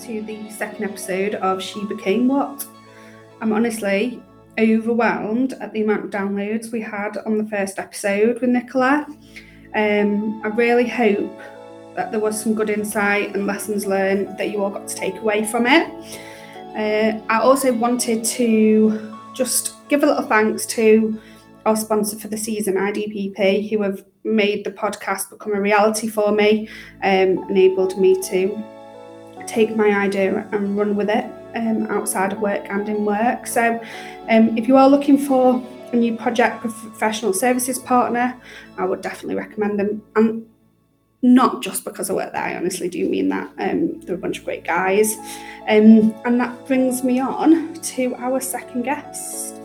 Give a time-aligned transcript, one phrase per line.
[0.00, 2.66] to the second episode of She Became What.
[3.42, 4.22] I'm honestly
[4.58, 9.06] overwhelmed at the amount of downloads we had on the first episode with Nicola.
[9.74, 11.38] Um, I really hope
[11.96, 15.16] that there was some good insight and lessons learned that you all got to take
[15.16, 15.86] away from it.
[16.56, 21.20] Uh, I also wanted to just give a little thanks to
[21.66, 26.32] our sponsor for the season, IDPP, who have made the podcast become a reality for
[26.32, 26.68] me,
[27.02, 28.79] um, enabled me to
[29.50, 33.46] take my idea and run with it um, outside of work and in work.
[33.46, 33.80] So,
[34.28, 38.40] um, if you are looking for a new project professional services partner,
[38.78, 40.02] I would definitely recommend them.
[40.14, 40.46] And
[41.22, 43.50] not just because I work there, I honestly do mean that.
[43.58, 45.16] Um, they're a bunch of great guys.
[45.68, 49.56] Um, and that brings me on to our second guest.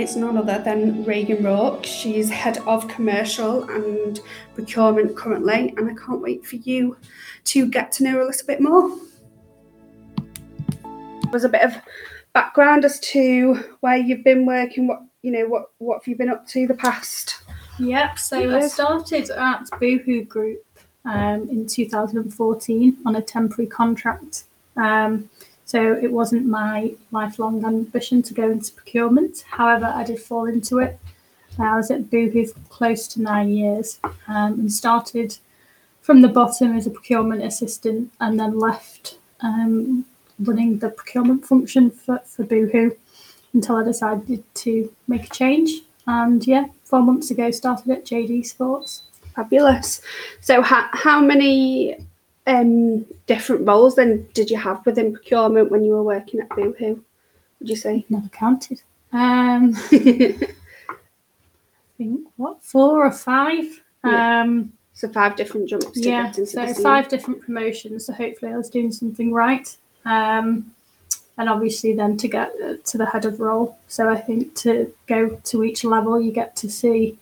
[0.00, 1.84] It's none other than Reagen Rourke.
[1.84, 4.18] She's head of commercial and
[4.54, 6.96] procurement currently, and I can't wait for you
[7.44, 8.98] to get to know her a little bit more.
[11.30, 11.74] There's a bit of
[12.32, 16.30] background as to where you've been working, what you know, what what have you been
[16.30, 17.42] up to the past?
[17.78, 20.64] Yep, so I started at Boohoo Group
[21.04, 24.44] um, in 2014 on a temporary contract.
[24.78, 25.28] Um,
[25.70, 29.44] so it wasn't my lifelong ambition to go into procurement.
[29.48, 30.98] However, I did fall into it.
[31.60, 35.38] I was at Boohoo for close to nine years um, and started
[36.00, 40.06] from the bottom as a procurement assistant and then left um,
[40.40, 42.90] running the procurement function for, for Boohoo
[43.52, 45.70] until I decided to make a change.
[46.04, 49.04] And yeah, four months ago, started at JD Sports.
[49.36, 50.02] Fabulous.
[50.40, 51.96] So, how, how many
[52.46, 57.00] um, different roles then did you have within procurement when you were working at Boohoo?
[57.60, 58.04] Would you say?
[58.08, 58.82] Never counted.
[59.12, 60.36] Um, I
[61.98, 63.80] think what four or five.
[64.04, 64.40] Yeah.
[64.40, 65.92] Um, so five different jumps.
[65.94, 68.06] yeah, so five different promotions.
[68.06, 69.74] So hopefully I was doing something right.
[70.04, 70.74] Um,
[71.38, 73.78] and obviously then to get uh, to the head of role.
[73.88, 77.18] So I think to go to each level, you get to see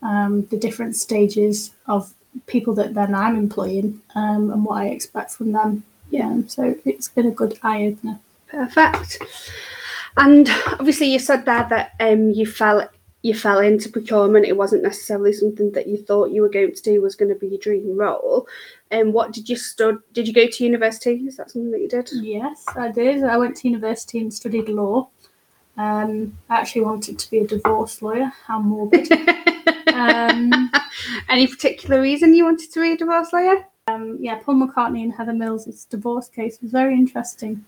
[0.00, 2.14] um, the different stages of
[2.46, 5.84] people that then I'm employing um, and what I expect from them.
[6.10, 8.18] Yeah, so it's been a good eye opener.
[8.48, 9.22] Perfect.
[10.16, 10.48] And
[10.78, 12.88] obviously, you said there that um, you fell
[13.22, 14.46] you fell into procurement.
[14.46, 17.38] It wasn't necessarily something that you thought you were going to do was going to
[17.38, 18.46] be your dream role.
[18.90, 19.98] And um, what did you stud?
[20.12, 21.14] Did you go to university?
[21.26, 22.08] Is that something that you did?
[22.12, 23.24] Yes, I did.
[23.24, 25.08] I went to university and studied law.
[25.76, 28.32] Um, I actually wanted to be a divorce lawyer.
[28.46, 29.08] How morbid.
[29.98, 30.70] um,
[31.28, 33.66] Any particular reason you wanted to read a divorce lawyer?
[33.86, 37.64] Um, yeah, Paul McCartney and Heather Mills' divorce case was very interesting.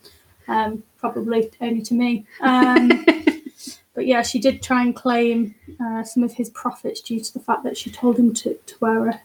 [0.49, 2.27] Um, probably only to me.
[2.41, 3.05] Um,
[3.95, 7.41] but yeah, she did try and claim uh, some of his profits due to the
[7.41, 9.23] fact that she told him to, to wear a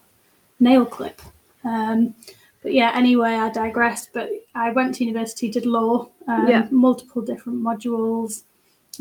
[0.59, 1.21] nail clip.
[1.63, 2.15] Um,
[2.61, 4.09] but yeah, anyway, I digress.
[4.11, 6.67] But I went to university, did law, um, yeah.
[6.71, 8.43] multiple different modules.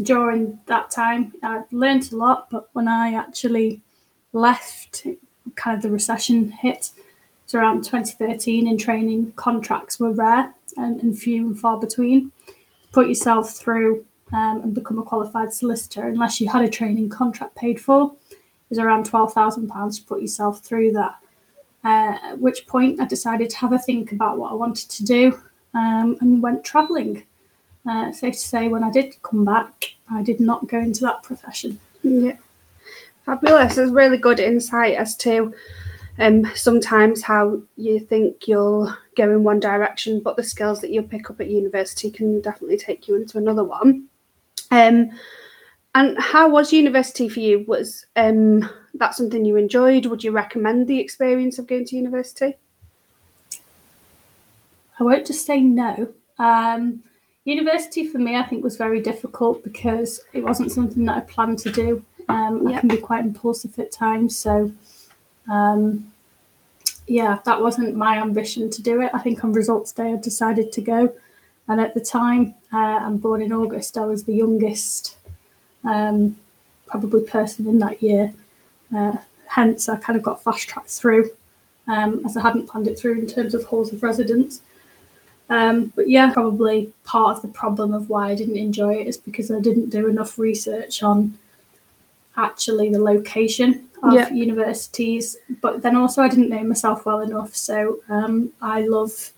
[0.02, 3.80] During that time, I learned a lot, but when I actually
[4.34, 5.06] left,
[5.54, 6.90] kind of the recession hit.
[7.46, 12.32] So around 2013 in training, contracts were rare and, and few and far between.
[12.92, 17.54] Put yourself through um, and become a qualified solicitor, unless you had a training contract
[17.54, 18.14] paid for,
[18.68, 21.16] was around £12,000 to put yourself through that.
[21.84, 25.04] Uh, at which point I decided to have a think about what I wanted to
[25.04, 25.38] do
[25.74, 27.24] um, and went travelling.
[27.86, 31.22] Uh, safe to say, when I did come back, I did not go into that
[31.22, 31.78] profession.
[32.02, 32.36] Yeah.
[33.24, 33.78] Fabulous.
[33.78, 35.54] It's really good insight as to
[36.18, 41.02] um, sometimes how you think you'll go in one direction, but the skills that you
[41.02, 44.08] pick up at university can definitely take you into another one.
[44.70, 45.10] Um,
[45.94, 47.64] and how was university for you?
[47.66, 50.06] Was um, that something you enjoyed?
[50.06, 52.56] Would you recommend the experience of going to university?
[54.98, 56.12] I won't just say no.
[56.38, 57.02] Um,
[57.44, 61.58] university for me, I think, was very difficult because it wasn't something that I planned
[61.60, 62.04] to do.
[62.28, 64.72] Um, I can be quite impulsive at times, so
[65.50, 66.10] um,
[67.06, 69.10] yeah, that wasn't my ambition to do it.
[69.12, 71.12] I think on results day I decided to go,
[71.68, 73.98] and at the time, uh, I'm born in August.
[73.98, 75.16] I was the youngest,
[75.84, 76.36] um,
[76.86, 78.32] probably person in that year.
[78.94, 79.16] Uh,
[79.46, 81.30] hence, I kind of got fast tracked through,
[81.88, 84.62] um, as I hadn't planned it through in terms of halls of residence.
[85.50, 89.18] Um, but yeah, probably part of the problem of why I didn't enjoy it is
[89.18, 91.38] because I didn't do enough research on
[92.36, 97.54] actually the location of universities, but then also I didn't know myself well enough.
[97.54, 99.32] So um, I love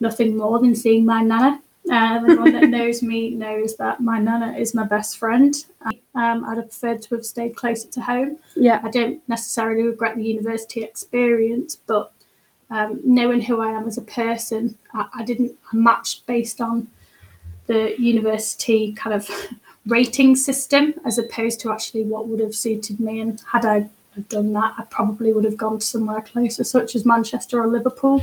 [0.00, 1.60] nothing more than seeing my nana.
[1.90, 5.54] Uh, anyone that knows me knows that my nana is my best friend.
[6.14, 8.38] Um, I'd have preferred to have stayed closer to home.
[8.54, 12.12] Yeah, I don't necessarily regret the university experience, but
[12.70, 16.88] um, knowing who I am as a person, I, I didn't I matched based on
[17.66, 19.28] the university kind of
[19.86, 23.20] rating system as opposed to actually what would have suited me.
[23.20, 23.88] And had I
[24.28, 28.22] done that, I probably would have gone to somewhere closer, such as Manchester or Liverpool.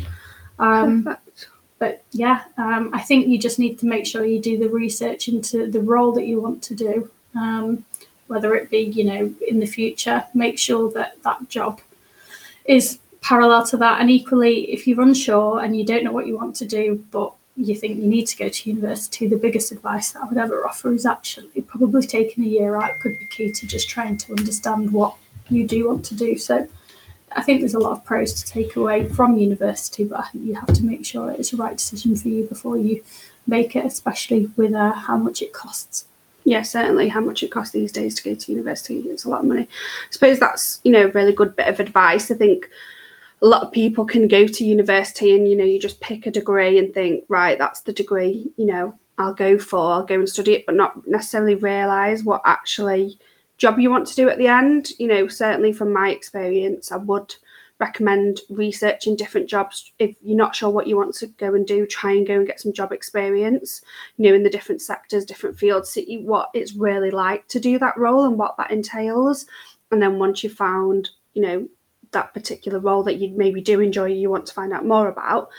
[0.59, 1.17] Um,
[1.79, 5.27] but yeah, um, I think you just need to make sure you do the research
[5.27, 7.83] into the role that you want to do, um,
[8.27, 10.23] whether it be you know in the future.
[10.33, 11.81] Make sure that that job
[12.65, 16.37] is parallel to that, and equally, if you're unsure and you don't know what you
[16.37, 20.11] want to do, but you think you need to go to university, the biggest advice
[20.11, 23.51] that I would ever offer is actually probably taking a year out could be key
[23.51, 25.15] to just trying to understand what
[25.49, 26.37] you do want to do.
[26.37, 26.67] So
[27.35, 30.45] I think there's a lot of pros to take away from university, but I think
[30.45, 33.03] you have to make sure it's the right decision for you before you
[33.45, 36.05] make it, especially with uh, how much it costs.
[36.45, 37.07] Yeah, certainly.
[37.07, 38.99] How much it costs these days to go to university?
[38.99, 39.63] It's a lot of money.
[39.63, 42.29] I suppose that's you know a really good bit of advice.
[42.31, 42.69] I think
[43.43, 46.31] a lot of people can go to university and you know you just pick a
[46.31, 49.93] degree and think right that's the degree you know I'll go for.
[49.93, 53.17] I'll go and study it, but not necessarily realise what actually
[53.57, 54.91] job you want to do at the end.
[54.99, 57.35] You know, certainly from my experience, I would
[57.79, 61.85] recommend researching different jobs if you're not sure what you want to go and do
[61.85, 63.81] try and go and get some job experience
[64.15, 67.79] you know in the different sectors different fields see what it's really like to do
[67.79, 69.47] that role and what that entails
[69.91, 71.67] and then once you've found you know
[72.13, 75.49] that particular role that you maybe do enjoy you want to find out more about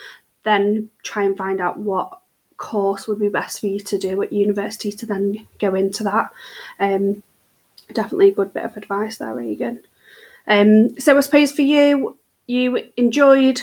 [0.44, 2.20] then try and find out what
[2.56, 6.30] course would be best for you to do at university to then go into that.
[6.80, 7.22] Um
[7.92, 9.80] definitely a good bit of advice there Reagen.
[10.46, 12.16] Um, so I suppose for you,
[12.46, 13.60] you enjoyed,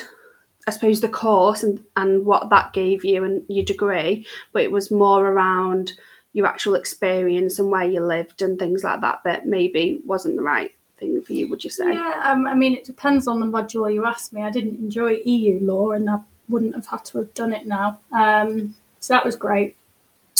[0.67, 4.71] I suppose, the course and, and what that gave you and your degree, but it
[4.71, 5.93] was more around
[6.33, 10.41] your actual experience and where you lived and things like that that maybe wasn't the
[10.41, 10.71] right
[11.01, 11.93] thing for you, would you say?
[11.93, 14.43] Yeah, um, I mean, it depends on the module you ask me.
[14.43, 17.99] I didn't enjoy EU law and I wouldn't have had to have done it now.
[18.13, 19.75] Um, so that was great.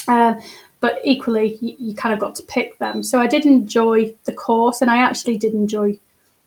[0.08, 0.36] Uh,
[0.80, 3.04] but equally, you, you kind of got to pick them.
[3.04, 6.00] So I did enjoy the course and I actually did enjoy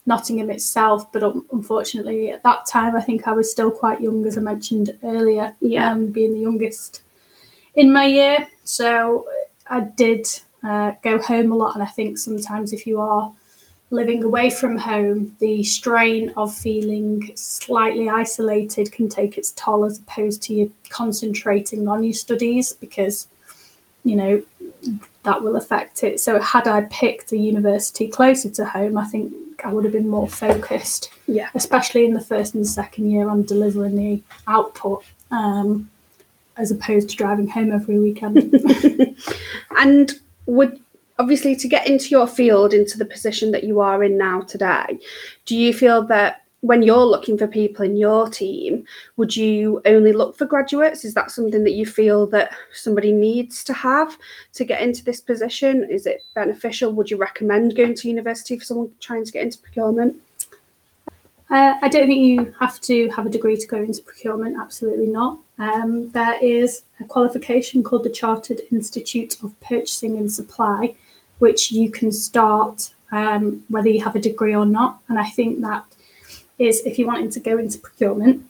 [0.06, 4.26] Nottingham itself, but un- unfortunately at that time I think I was still quite young,
[4.26, 5.90] as I mentioned earlier, Yeah.
[5.90, 7.02] um, being the youngest
[7.75, 8.46] in my year.
[8.64, 9.26] So
[9.69, 10.26] I did
[10.62, 13.32] uh, go home a lot, and I think sometimes if you are
[13.94, 19.99] living away from home, the strain of feeling slightly isolated can take its toll as
[19.99, 23.29] opposed to you concentrating on your studies because
[24.05, 24.43] you know
[25.23, 26.20] that will affect it.
[26.20, 29.32] So had I picked a university closer to home, I think
[29.64, 31.49] I would have been more focused, Yeah.
[31.55, 35.88] especially in the first and second year on delivering the output, um,
[36.58, 38.55] as opposed to driving home every weekend.
[39.79, 40.12] And
[40.47, 40.81] would
[41.19, 44.99] obviously to get into your field, into the position that you are in now today,
[45.46, 48.84] do you feel that when you're looking for people in your team,
[49.19, 51.05] would you only look for graduates?
[51.05, 54.16] Is that something that you feel that somebody needs to have
[54.55, 55.84] to get into this position?
[55.84, 56.93] Is it beneficial?
[56.93, 60.16] Would you recommend going to university for someone trying to get into procurement?
[61.50, 65.06] Uh, I don't think you have to have a degree to go into procurement, absolutely
[65.06, 65.38] not.
[65.58, 70.94] Um, there is a qualification called the Chartered Institute of Purchasing and Supply,
[71.38, 75.00] which you can start um, whether you have a degree or not.
[75.09, 75.85] And I think that
[76.59, 78.44] is, if you're wanting to go into procurement,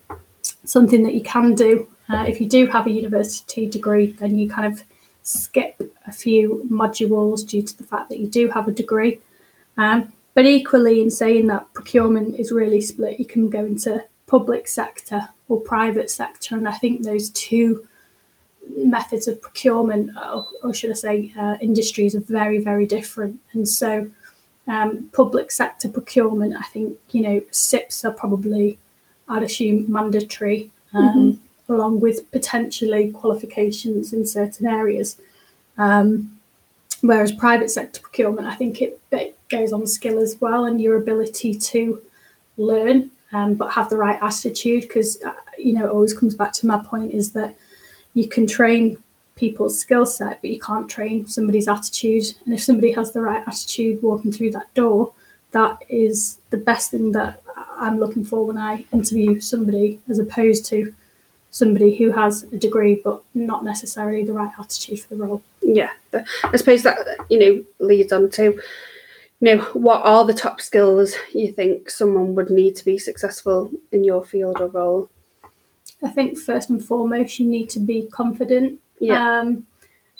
[0.64, 1.88] something that you can do.
[2.09, 4.82] Uh, if you do have a university degree, then you kind of
[5.23, 9.20] skip a few modules due to the fact that you do have a degree.
[9.76, 14.68] Um, but equally, in saying that procurement is really split, you can go into public
[14.68, 17.87] sector or private sector, and I think those two
[18.76, 23.40] methods of procurement, or, or should I say, uh, industries, are very, very different.
[23.52, 24.09] And so,
[24.66, 28.78] um, public sector procurement, I think you know, CIPS are probably,
[29.28, 35.18] I'd assume, mandatory, um, along with potentially qualifications in certain areas.
[35.76, 36.35] Um,
[37.04, 40.97] Whereas private sector procurement, I think it, it goes on skill as well and your
[40.97, 42.00] ability to
[42.56, 44.83] learn, um, but have the right attitude.
[44.83, 47.54] Because uh, you know, it always comes back to my point is that
[48.14, 48.97] you can train
[49.37, 52.25] people's skill set, but you can't train somebody's attitude.
[52.44, 55.12] And if somebody has the right attitude walking through that door,
[55.50, 57.42] that is the best thing that
[57.76, 60.94] I'm looking for when I interview somebody, as opposed to
[61.50, 65.42] somebody who has a degree but not necessarily the right attitude for the role.
[65.62, 66.99] Yeah, I suppose that
[67.30, 72.35] you know leads on to you know what are the top skills you think someone
[72.35, 75.09] would need to be successful in your field or role?
[76.02, 78.80] I think first and foremost, you need to be confident.
[79.00, 79.40] Yeah.
[79.40, 79.66] Um,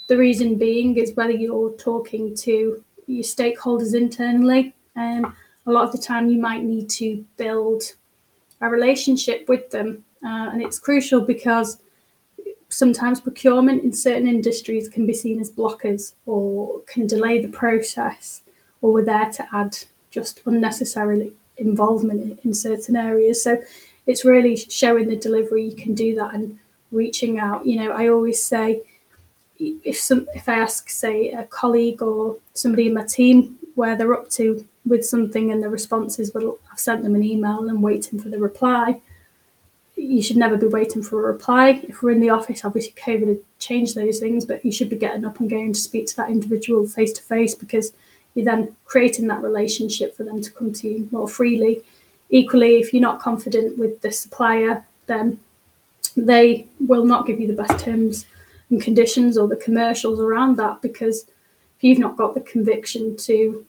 [0.07, 4.73] the reason being is whether you're talking to your stakeholders internally.
[4.95, 7.83] Um, a lot of the time, you might need to build
[8.61, 10.03] a relationship with them.
[10.23, 11.81] Uh, and it's crucial because
[12.69, 18.41] sometimes procurement in certain industries can be seen as blockers or can delay the process,
[18.81, 19.77] or we're there to add
[20.11, 23.43] just unnecessarily involvement in, in certain areas.
[23.43, 23.61] So
[24.07, 26.59] it's really showing the delivery you can do that and
[26.91, 27.65] reaching out.
[27.65, 28.81] You know, I always say
[29.59, 34.13] if some if I ask, say, a colleague or somebody in my team where they're
[34.13, 37.81] up to with something and the response is, well, I've sent them an email and
[37.81, 39.01] waiting for the reply.
[39.95, 41.81] You should never be waiting for a reply.
[41.87, 44.97] If we're in the office, obviously COVID had changed those things, but you should be
[44.97, 47.93] getting up and going to speak to that individual face to face because
[48.33, 51.81] you're then creating that relationship for them to come to you more freely.
[52.41, 55.39] Equally, if you're not confident with the supplier, then
[56.17, 58.25] they will not give you the best terms
[58.69, 61.17] and conditions or the commercials around that because
[61.77, 63.65] if you've not got the conviction to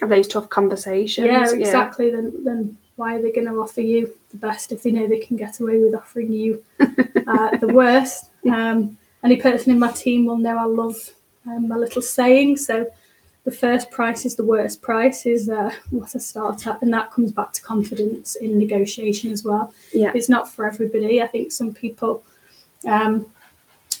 [0.00, 1.26] have those tough conversations.
[1.26, 2.06] Yeah, exactly.
[2.06, 2.16] Yeah.
[2.16, 5.18] Then then why are they going to offer you the best if they know they
[5.18, 8.30] can get away with offering you uh, the worst?
[8.50, 10.96] Um, any person in my team will know I love
[11.46, 12.56] um, my little saying.
[12.58, 12.86] So
[13.46, 17.12] the first price is the worst price is uh, what a start at, and that
[17.12, 19.72] comes back to confidence in negotiation as well.
[19.94, 21.22] Yeah, it's not for everybody.
[21.22, 22.22] I think some people.
[22.86, 23.26] Um,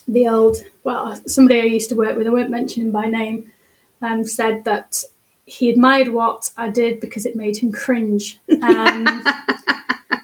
[0.08, 3.50] the old well somebody I used to work with I won't mention him by name
[4.02, 5.02] um, said that
[5.46, 8.38] he admired what I did because it made him cringe.
[8.48, 9.06] Um,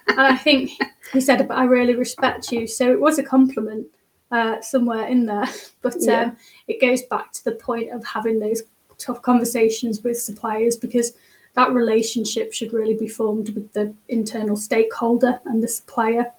[0.08, 0.72] and I think
[1.12, 3.86] he said, "But I really respect you." So it was a compliment
[4.32, 5.48] uh, somewhere in there.
[5.82, 6.22] But yeah.
[6.22, 6.36] um,
[6.68, 8.62] it goes back to the point of having those
[9.02, 11.12] tough conversations with suppliers because
[11.54, 16.32] that relationship should really be formed with the internal stakeholder and the supplier.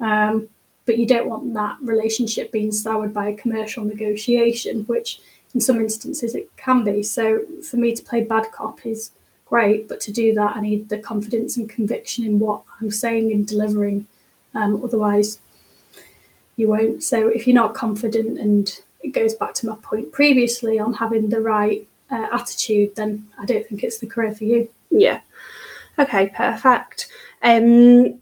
[0.00, 0.48] Um,
[0.84, 5.20] but you don't want that relationship being soured by a commercial negotiation, which
[5.54, 7.02] in some instances it can be.
[7.02, 9.12] So for me to play bad cop is
[9.46, 13.32] great, but to do that, I need the confidence and conviction in what I'm saying
[13.32, 14.06] and delivering.
[14.54, 15.40] Um, otherwise,
[16.56, 17.02] you won't.
[17.02, 21.28] So if you're not confident, and it goes back to my point previously on having
[21.28, 24.68] the right uh, attitude, then I don't think it's the career for you.
[24.90, 25.20] Yeah.
[25.98, 27.08] Okay, perfect.
[27.42, 28.20] Um,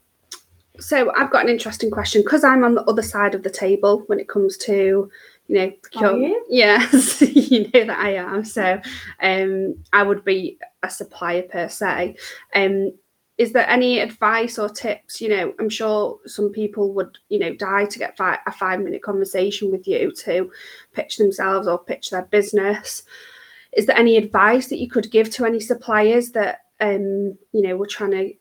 [0.79, 4.05] so I've got an interesting question because I'm on the other side of the table
[4.07, 5.11] when it comes to
[5.49, 6.45] you know procure- you?
[6.49, 7.21] yes
[7.51, 8.81] you know that I am so
[9.21, 12.17] um I would be a supplier per se
[12.55, 12.93] um
[13.37, 17.55] is there any advice or tips you know I'm sure some people would you know
[17.55, 20.51] die to get fi- a five minute conversation with you to
[20.95, 23.03] pitch themselves or pitch their business
[23.73, 27.77] is there any advice that you could give to any suppliers that um you know
[27.77, 28.35] were trying to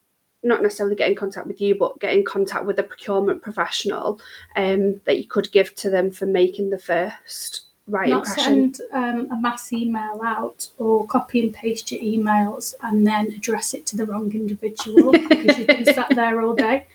[0.44, 4.20] not necessarily get in contact with you, but get in contact with a procurement professional
[4.56, 8.74] um, that you could give to them for making the first right not impression.
[8.74, 13.74] send um, a mass email out or copy and paste your emails and then address
[13.74, 16.88] it to the wrong individual because you've been sat there all day.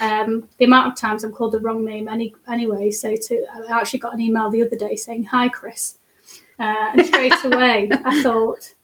[0.00, 2.90] Um, the amount of times I'm called the wrong name any, anyway.
[2.90, 5.98] So to I actually got an email the other day saying hi, Chris,
[6.58, 8.74] uh, and straight away I thought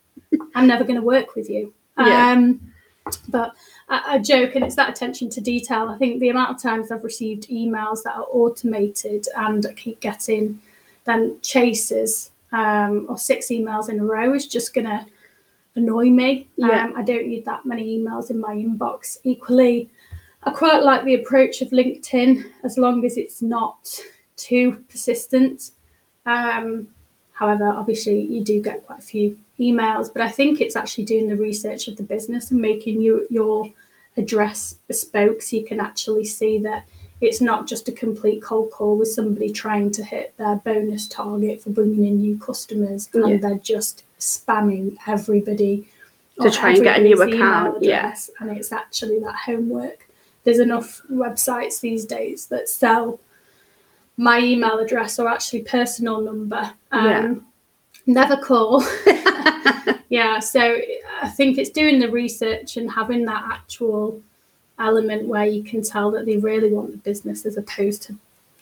[0.55, 1.73] I'm never going to work with you.
[1.99, 2.33] Yeah.
[2.33, 2.73] Um,
[3.29, 3.55] but
[3.89, 5.89] a, joke, and it's that attention to detail.
[5.89, 10.01] I think the amount of times I've received emails that are automated and I keep
[10.01, 10.61] getting
[11.05, 15.05] then chases um, or six emails in a row is just going to
[15.75, 16.49] annoy me.
[16.57, 16.85] Yeah.
[16.85, 19.19] Um, I don't need that many emails in my inbox.
[19.25, 19.91] Equally,
[20.45, 23.99] I quite like the approach of LinkedIn as long as it's not
[24.37, 25.73] too persistent.
[26.27, 26.89] Um,
[27.43, 31.29] however, obviously, you do get quite a few emails, but I think it's actually doing
[31.29, 33.69] the research of the business and making you your
[34.17, 36.85] address bespoke so you can actually see that
[37.21, 41.61] it's not just a complete cold call with somebody trying to hit their bonus target
[41.61, 43.37] for bringing in new customers and yeah.
[43.39, 45.89] they're just spamming everybody
[46.41, 47.83] to try and get a new account.
[47.83, 48.47] Yes, yeah.
[48.47, 50.09] and it's actually that homework.
[50.45, 53.19] There's enough websites these days that sell
[54.23, 56.73] my email address or actually personal number.
[56.93, 57.35] Um, yeah.
[58.07, 58.85] Never call.
[60.11, 60.79] yeah, so
[61.21, 64.23] I think it's doing the research and having that actual
[64.79, 68.17] element where you can tell that they really want the business as opposed to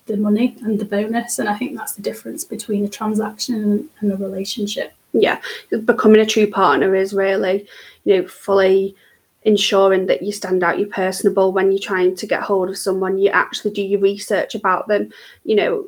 [0.07, 1.38] the money and the bonus.
[1.38, 4.95] And I think that's the difference between a transaction and, and a relationship.
[5.12, 5.43] Yeah,
[5.85, 7.67] becoming a true partner is really,
[8.05, 8.97] you know, fully
[9.42, 13.18] ensuring that you stand out, you're personable when you're trying to get hold of someone,
[13.18, 15.11] you actually do your research about them.
[15.44, 15.87] You know,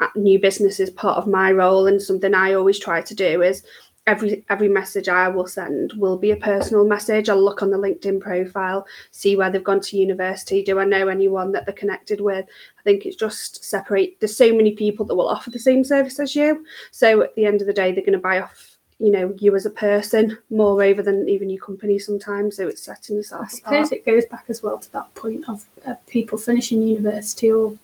[0.00, 3.42] uh, new business is part of my role and something I always try to do
[3.42, 3.62] is
[4.06, 7.28] every every message I will send will be a personal message.
[7.28, 10.62] I'll look on the LinkedIn profile, see where they've gone to university.
[10.64, 12.46] Do I know anyone that they're connected with?
[12.46, 14.18] I think it's just separate.
[14.18, 16.64] There's so many people that will offer the same service as you.
[16.90, 18.71] So at the end of the day, they're going to buy off
[19.04, 22.56] you know you as a person more over than even your company sometimes.
[22.56, 23.52] So it's setting I yourself apart.
[23.52, 27.76] suppose it goes back as well to that point of uh, people finishing university or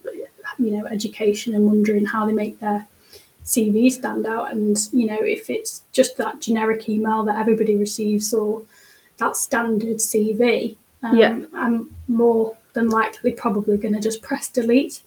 [0.59, 2.87] you know education and wondering how they make their
[3.45, 4.53] CV stand out.
[4.53, 8.63] And you know if it's just that generic email that everybody receives or
[9.19, 11.41] that standard CV, um, Yeah.
[11.55, 15.03] I'm more than likely probably going to just press delete.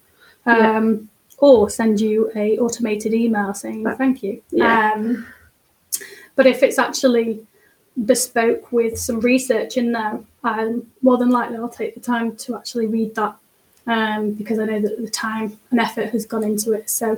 [0.46, 0.77] Yeah.
[0.77, 4.41] Um, Or send you a automated email saying thank you.
[4.51, 4.91] Yeah.
[4.94, 5.25] Um,
[6.35, 7.45] but if it's actually
[8.05, 12.55] bespoke with some research in there, um, more than likely I'll take the time to
[12.55, 13.35] actually read that
[13.88, 16.89] um, because I know that the time and effort has gone into it.
[16.89, 17.17] So,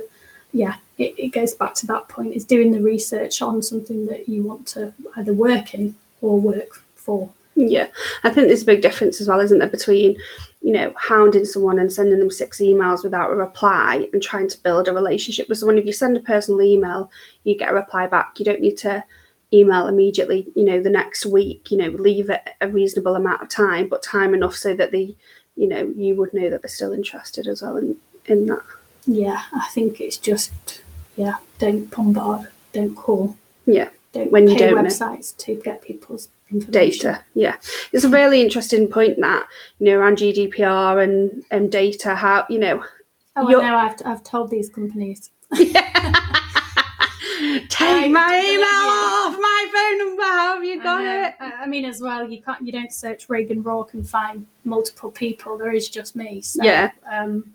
[0.52, 4.28] yeah, it, it goes back to that point is doing the research on something that
[4.28, 7.30] you want to either work in or work for.
[7.56, 7.86] Yeah,
[8.24, 10.16] I think there's a big difference as well, isn't there, between
[10.64, 14.62] you know hounding someone and sending them six emails without a reply and trying to
[14.62, 15.78] build a relationship with someone.
[15.78, 17.10] If you send a personal email,
[17.44, 18.38] you get a reply back.
[18.38, 19.04] You don't need to
[19.52, 20.46] email immediately.
[20.56, 21.70] You know, the next week.
[21.70, 25.14] You know, leave it a reasonable amount of time, but time enough so that the
[25.54, 28.62] you know you would know that they're still interested as well in in that.
[29.06, 30.80] Yeah, I think it's just,
[31.14, 33.36] yeah, don't bombard, don't call.
[33.66, 33.90] Yeah.
[34.14, 34.82] Don't When you don't know.
[34.82, 36.28] websites to get people's
[36.70, 37.56] data yeah
[37.92, 39.44] it's a really interesting point that
[39.80, 42.84] you know around gdpr and and data how you know
[43.36, 43.76] Oh, I know.
[43.76, 45.30] I've, I've told these companies.
[45.54, 45.74] take
[47.80, 51.66] Right, my email off my phone number how have you got I it I I
[51.66, 52.64] mean, as well, you can't.
[52.64, 55.58] You don't search Reagen Rourke and find multiple people.
[55.58, 56.40] There is just me.
[56.42, 56.90] So, Yeah.
[57.10, 57.52] Um,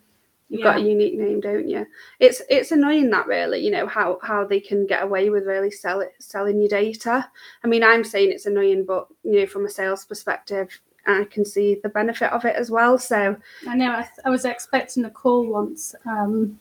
[0.49, 0.65] you've yeah.
[0.65, 1.85] got a unique name don't you
[2.19, 5.71] it's it's annoying that really you know how how they can get away with really
[5.71, 7.29] sell it selling your data
[7.63, 11.45] i mean i'm saying it's annoying but you know from a sales perspective i can
[11.45, 13.35] see the benefit of it as well so
[13.67, 13.91] I know.
[13.91, 15.95] I, I was expecting a call once.
[16.05, 16.59] Um,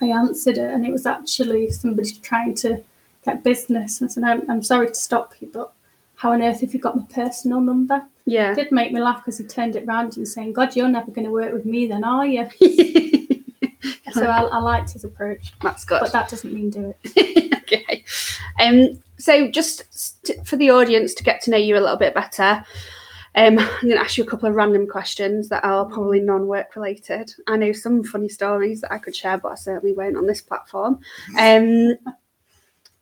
[0.00, 2.82] I answered it, and it was actually somebody trying to
[3.24, 4.00] get business.
[4.00, 5.72] And I said, I'm, "I'm sorry to stop you, but
[6.22, 9.18] how on earth have you got my personal number?" yeah It did make me laugh
[9.18, 11.86] because he turned it round and saying, "God, you're never going to work with me,
[11.86, 12.48] then, are you?"
[14.12, 17.54] So I, I liked his approach, that's good but that doesn't mean do it.
[17.62, 18.04] okay.
[18.60, 22.14] Um, so just st- for the audience to get to know you a little bit
[22.14, 22.62] better,
[23.34, 26.76] um, I'm going to ask you a couple of random questions that are probably non-work
[26.76, 27.32] related.
[27.46, 30.42] I know some funny stories that I could share, but I certainly won't on this
[30.42, 31.00] platform.
[31.38, 31.96] Um,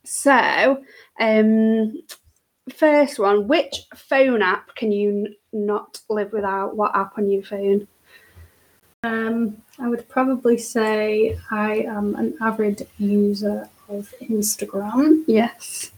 [0.03, 0.81] so,
[1.19, 2.01] um,
[2.69, 6.75] first one: which phone app can you n- not live without?
[6.75, 7.87] What app on your phone?
[9.03, 15.23] Um, I would probably say I am an avid user of Instagram.
[15.27, 15.91] Yes.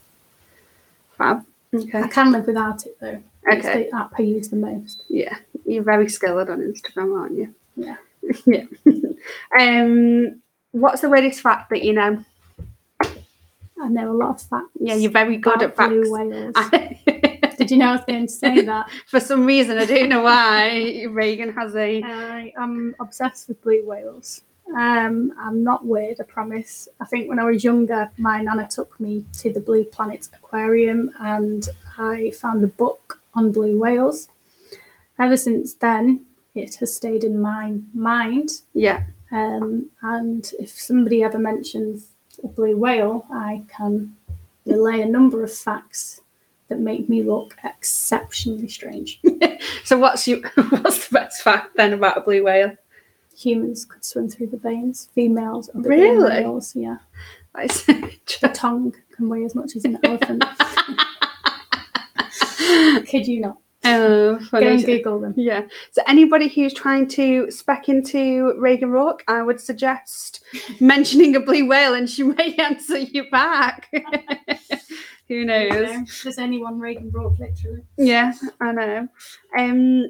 [1.18, 1.44] Fab.
[1.74, 2.00] Okay.
[2.02, 3.22] I can live without it though.
[3.46, 3.90] It's Okay.
[3.90, 5.02] the app I use the most.
[5.08, 7.54] Yeah, you're very skilled on Instagram, aren't you?
[7.76, 7.96] Yeah.
[8.46, 8.64] yeah.
[9.58, 10.40] um,
[10.72, 12.24] what's the weirdest fact that you know?
[13.80, 14.68] I know a lot of facts.
[14.78, 15.94] Yeah, you're very good at facts.
[16.08, 16.54] whales.
[17.58, 18.90] Did you know I was going to say that?
[19.06, 22.02] For some reason, I don't know why Reagen has a.
[22.02, 24.42] I am obsessed with blue whales.
[24.76, 26.88] Um, I'm not weird, I promise.
[27.00, 31.10] I think when I was younger, my nana took me to the Blue Planet Aquarium
[31.20, 34.28] and I found a book on blue whales.
[35.18, 38.50] Ever since then, it has stayed in my mind.
[38.72, 42.08] Yeah, Um, and if somebody ever mentions
[42.44, 44.14] a blue whale, I can
[44.66, 46.20] relay a number of facts
[46.68, 49.20] that make me look exceptionally strange.
[49.84, 50.42] so what's you?
[50.54, 52.74] What's the best fact then about a blue whale?
[53.36, 55.08] Humans could swim through the veins.
[55.14, 56.40] Females are bigger Really?
[56.40, 56.74] males.
[56.76, 56.98] Yeah,
[57.54, 60.44] That's the tongue can weigh as much as an elephant.
[63.06, 63.58] Kid you not?
[63.84, 65.34] Oh, Go and Google them.
[65.36, 65.62] Yeah.
[65.92, 70.42] So anybody who's trying to spec into Reagen Rourke, I would suggest
[70.80, 73.88] mentioning a blue whale, and she may answer you back.
[75.28, 75.70] Who knows?
[75.70, 77.82] know, there's anyone Reagen Rourke, literally.
[77.96, 79.08] Yeah, I know.
[79.58, 80.06] Um,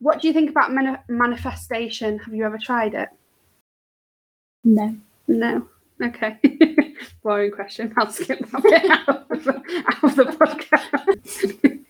[0.00, 2.18] what do you think about mani- manifestation?
[2.18, 3.08] Have you ever tried it?
[4.62, 4.94] No.
[5.26, 5.66] No.
[6.02, 6.38] Okay.
[7.22, 7.92] Boring question.
[7.96, 11.80] I'll skip that bit out of the, out of the podcast.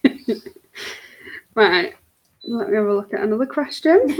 [1.54, 1.94] Right.
[2.44, 4.16] Let me have a look at another question.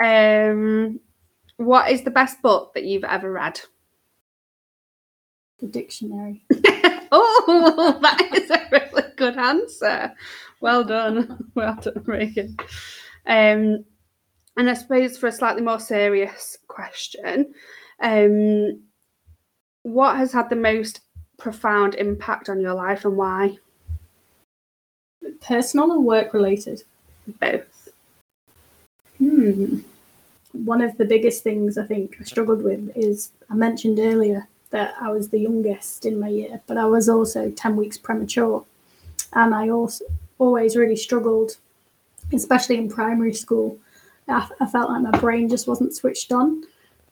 [0.02, 1.00] um,
[1.56, 3.60] what is the best book that you've ever read?
[5.60, 6.44] The dictionary.
[7.12, 10.12] oh, that is a really good answer.
[10.60, 11.50] Well done.
[11.54, 12.58] Well done, Reagen.
[13.26, 13.84] Um,
[14.56, 17.54] and I suppose for a slightly more serious question,
[18.00, 18.82] um,
[19.82, 21.00] what has had the most
[21.38, 23.58] profound impact on your life and why?
[25.40, 26.82] Personal or work related?
[27.40, 27.88] Both.
[29.18, 29.80] Hmm.
[30.52, 34.94] One of the biggest things I think I struggled with is I mentioned earlier that
[35.00, 38.64] I was the youngest in my year, but I was also 10 weeks premature.
[39.32, 40.04] And I also
[40.38, 41.56] always really struggled,
[42.32, 43.78] especially in primary school.
[44.28, 46.64] I, I felt like my brain just wasn't switched on.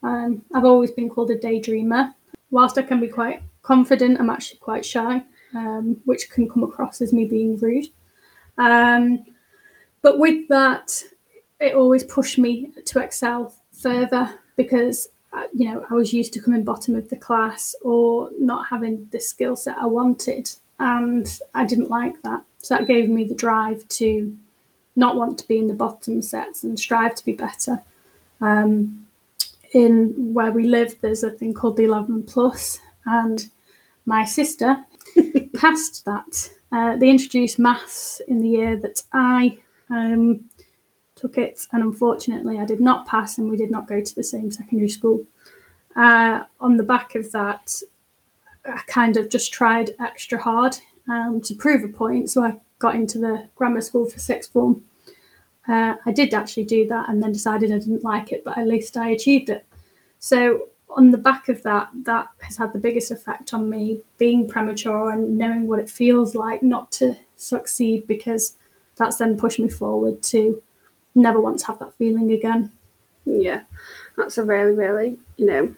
[0.02, 2.14] Um, I've always been called a daydreamer.
[2.50, 5.22] Whilst I can be quite confident, I'm actually quite shy,
[5.54, 7.86] um, which can come across as me being rude.
[8.58, 9.24] Um,
[10.02, 11.02] but with that,
[11.60, 16.40] it always pushed me to excel further because uh, you know I was used to
[16.40, 21.64] coming bottom of the class or not having the skill set I wanted, and I
[21.64, 22.42] didn't like that.
[22.58, 24.36] So that gave me the drive to
[24.96, 27.82] not want to be in the bottom sets and strive to be better.
[28.40, 29.06] Um,
[29.72, 33.50] in where we live, there's a thing called the 11 plus, and
[34.06, 34.84] my sister
[35.56, 36.50] passed that.
[36.74, 39.58] Uh, they introduced maths in the year that I
[39.90, 40.50] um,
[41.14, 44.24] took it, and unfortunately, I did not pass, and we did not go to the
[44.24, 45.24] same secondary school.
[45.94, 47.80] Uh, on the back of that,
[48.66, 50.76] I kind of just tried extra hard
[51.08, 54.82] um, to prove a point, so I got into the grammar school for sixth form.
[55.68, 58.66] Uh, I did actually do that, and then decided I didn't like it, but at
[58.66, 59.64] least I achieved it.
[60.18, 64.48] So on the back of that, that has had the biggest effect on me being
[64.48, 68.56] premature and knowing what it feels like not to succeed because
[68.96, 70.62] that's then pushed me forward to
[71.14, 72.70] never want to have that feeling again.
[73.24, 73.62] Yeah,
[74.16, 75.74] that's a really, really, you know,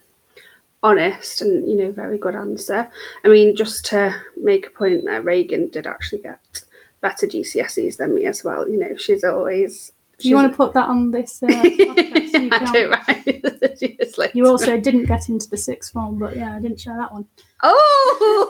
[0.83, 2.91] honest and, you know, very good answer.
[3.25, 6.65] I mean, just to make a point there, Reagen did actually get
[7.01, 8.69] better GCSEs than me as well.
[8.69, 9.93] You know, she's always.
[10.19, 11.43] Do you want to put that on this?
[11.43, 12.33] Uh, podcast?
[12.43, 14.35] You, I do, right?
[14.35, 17.27] you also didn't get into the sixth form, but yeah, I didn't share that one.
[17.63, 18.43] Oh,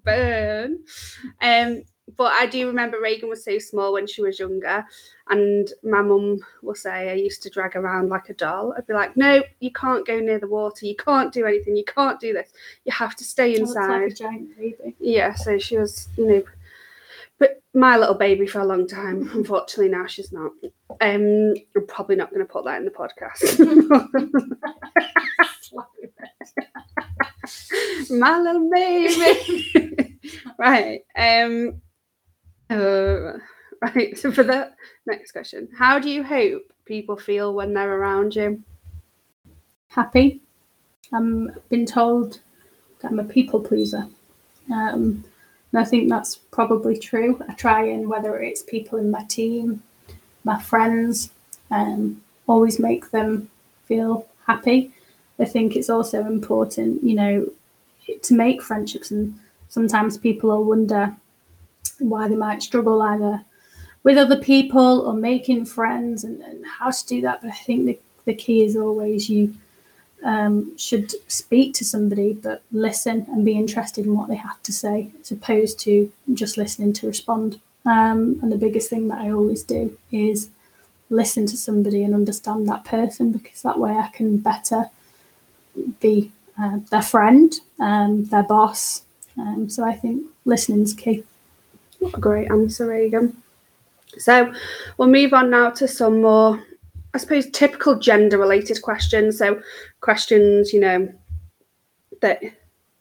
[0.04, 0.80] burn.
[1.40, 1.82] Um,
[2.16, 4.84] but I do remember Reagen was so small when she was younger,
[5.28, 8.74] and my mum will say I used to drag around like a doll.
[8.76, 10.84] I'd be like, "No, you can't go near the water.
[10.84, 11.74] You can't do anything.
[11.74, 12.52] You can't do this.
[12.84, 14.94] You have to stay inside." Like giant baby.
[15.00, 16.42] Yeah, so she was, you know,
[17.42, 19.28] but my little baby for a long time.
[19.34, 20.52] Unfortunately, now she's not.
[21.00, 23.58] Um, I'm probably not going to put that in the podcast.
[28.10, 30.20] my little baby.
[30.56, 31.00] right.
[31.16, 31.82] Um.
[32.70, 33.38] Uh,
[33.80, 34.16] right.
[34.16, 34.70] So for the
[35.06, 38.62] next question, how do you hope people feel when they're around you?
[39.88, 40.40] Happy.
[41.12, 42.38] I'm been told
[43.00, 44.06] that I'm a people pleaser.
[44.72, 45.24] Um,
[45.72, 47.42] and I think that's probably true.
[47.48, 49.82] I try and whether it's people in my team,
[50.44, 51.30] my friends,
[51.70, 53.48] um, always make them
[53.86, 54.92] feel happy.
[55.38, 57.50] I think it's also important, you know,
[58.22, 61.16] to make friendships, and sometimes people will wonder
[61.98, 63.42] why they might struggle either
[64.02, 67.40] with other people or making friends and, and how to do that.
[67.40, 69.54] But I think the, the key is always you
[70.24, 74.72] um, should speak to somebody, but listen and be interested in what they have to
[74.72, 77.60] say, as opposed to just listening to respond.
[77.84, 80.50] Um, and the biggest thing that I always do is
[81.10, 84.90] listen to somebody and understand that person because that way I can better
[86.00, 89.02] be uh, their friend, um, their boss.
[89.36, 91.24] Um, so I think listening is key.
[91.98, 93.34] What a great answer, Reagen.
[94.18, 94.52] So
[94.96, 96.62] we'll move on now to some more,
[97.14, 99.38] I suppose, typical gender related questions.
[99.38, 99.60] So,
[100.00, 101.12] questions, you know,
[102.20, 102.40] that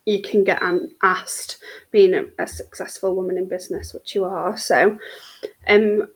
[0.06, 0.62] you can get
[1.04, 1.60] asked
[1.92, 4.58] being a, a successful woman in business, which you are.
[4.58, 4.98] So,
[5.68, 6.08] um,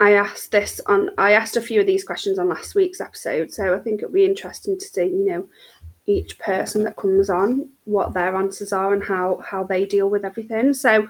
[0.00, 3.52] I asked this on, I asked a few of these questions on last week's episode.
[3.52, 5.48] So, I think it'll be interesting to see, you know,
[6.06, 10.24] each person that comes on what their answers are and how how they deal with
[10.24, 11.06] everything so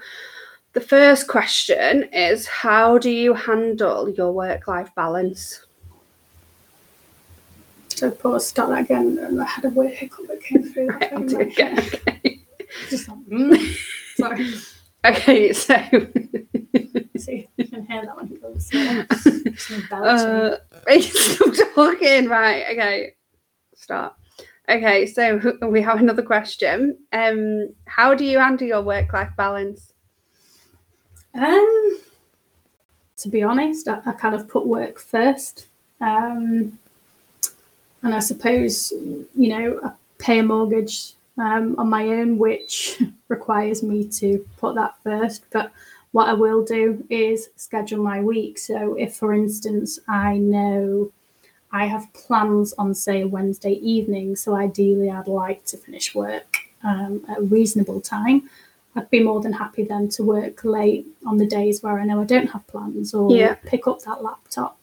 [0.73, 5.65] the first question is How do you handle your work life balance?
[8.03, 9.17] So, pause, start that again.
[9.17, 10.87] And I had a weird hiccup that came through.
[10.87, 11.79] Right, I'll do it again.
[11.79, 12.41] Okay.
[12.89, 13.77] Just like, mm.
[14.17, 14.53] Sorry.
[15.05, 15.75] Okay, so.
[17.17, 18.37] See, you can hear that one.
[18.41, 20.57] Goes, uh,
[21.31, 22.27] stop talking.
[22.27, 23.13] Right, okay.
[23.73, 24.15] Start.
[24.67, 26.97] Okay, so we have another question.
[27.13, 29.93] Um, how do you handle your work life balance?
[31.33, 31.99] Um,
[33.15, 35.67] to be honest, I, I kind of put work first.
[36.01, 36.79] Um,
[38.03, 43.81] and I suppose, you know, I pay a mortgage um, on my own, which requires
[43.81, 45.45] me to put that first.
[45.51, 45.71] But
[46.11, 48.57] what I will do is schedule my week.
[48.57, 51.11] So if, for instance, I know
[51.71, 57.25] I have plans on, say, Wednesday evening, so ideally I'd like to finish work um,
[57.29, 58.49] at a reasonable time.
[58.95, 62.21] I'd be more than happy then to work late on the days where I know
[62.21, 63.55] I don't have plans or yeah.
[63.65, 64.77] pick up that laptop.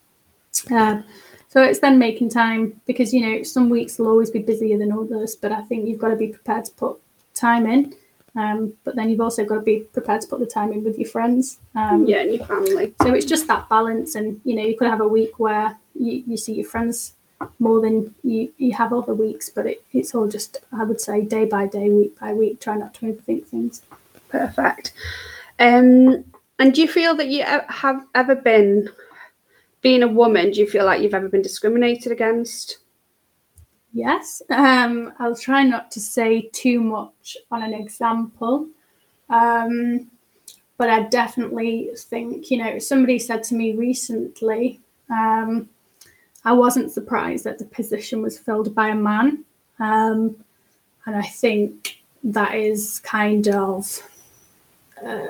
[0.68, 1.04] Um,
[1.50, 4.92] So it's then making time because you know some weeks will always be busier than
[4.92, 7.00] others, but I think you've got to be prepared to put
[7.34, 7.94] time in.
[8.36, 10.96] Um, but then you've also got to be prepared to put the time in with
[10.96, 11.58] your friends.
[11.74, 12.94] Um, yeah, and your family.
[13.02, 16.22] So it's just that balance, and you know you could have a week where you,
[16.24, 17.14] you see your friends
[17.58, 21.22] more than you, you have other weeks, but it, it's all just I would say
[21.22, 22.60] day by day, week by week.
[22.60, 23.82] Try not to overthink things.
[24.28, 24.92] Perfect.
[25.58, 26.24] Um,
[26.60, 28.88] and do you feel that you have ever been
[29.80, 32.78] being a woman, do you feel like you've ever been discriminated against?
[33.92, 34.42] Yes.
[34.50, 38.68] Um, I'll try not to say too much on an example.
[39.28, 40.10] Um,
[40.76, 45.68] but I definitely think, you know, somebody said to me recently, um,
[46.44, 49.44] I wasn't surprised that the position was filled by a man.
[49.78, 50.36] Um,
[51.06, 54.02] and I think that is kind of
[55.04, 55.26] uh,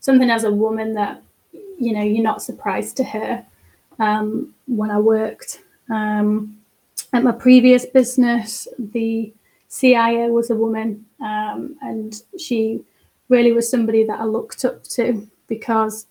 [0.00, 1.22] something as a woman that,
[1.52, 3.44] you know, you're not surprised to hear
[3.98, 6.58] um, when I worked um,
[7.12, 8.68] at my previous business.
[8.78, 9.32] The
[9.68, 12.82] CIO was a woman, um, and she
[13.28, 16.06] really was somebody that I looked up to because,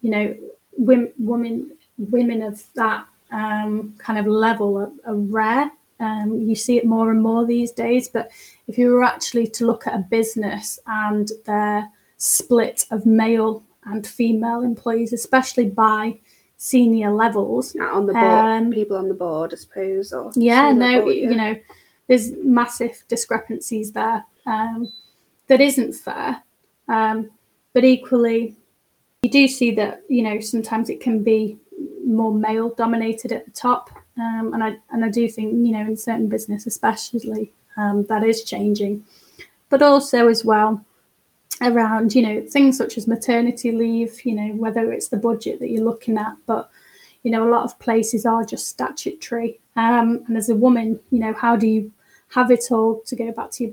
[0.00, 0.36] you know,
[0.76, 5.70] women, women, women of that um, kind of level are, are rare.
[5.98, 8.30] Um, you see it more and more these days, but
[8.68, 14.06] if you were actually to look at a business and their split of male and
[14.06, 16.18] female employees, especially by
[16.56, 17.76] senior levels.
[17.76, 20.12] on the board, um, people on the board, I suppose.
[20.12, 21.56] Or yeah, no, you know,
[22.06, 24.92] there's massive discrepancies there um,
[25.48, 26.42] that isn't fair.
[26.88, 27.30] Um,
[27.72, 28.54] but equally,
[29.22, 31.58] you do see that you know sometimes it can be
[32.04, 35.80] more male dominated at the top, um, and I and I do think you know
[35.80, 39.04] in certain business especially um, that is changing,
[39.68, 40.85] but also as well
[41.62, 45.70] around you know things such as maternity leave you know whether it's the budget that
[45.70, 46.70] you're looking at but
[47.22, 49.58] you know a lot of places are just statutory.
[49.74, 51.92] Um, and as a woman you know how do you
[52.28, 53.02] have it all?
[53.06, 53.72] To go back to your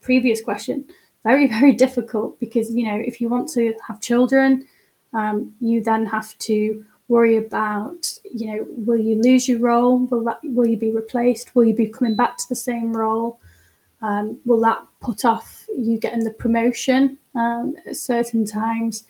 [0.00, 0.84] previous question
[1.24, 4.66] very very difficult because you know if you want to have children
[5.14, 9.98] um, you then have to worry about you know will you lose your role?
[10.06, 11.54] Will that will you be replaced?
[11.54, 13.40] Will you be coming back to the same role?
[14.00, 19.04] Um, will that put off you getting the promotion um, at certain times?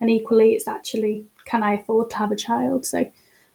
[0.00, 2.84] And equally, it's actually can I afford to have a child?
[2.84, 3.10] So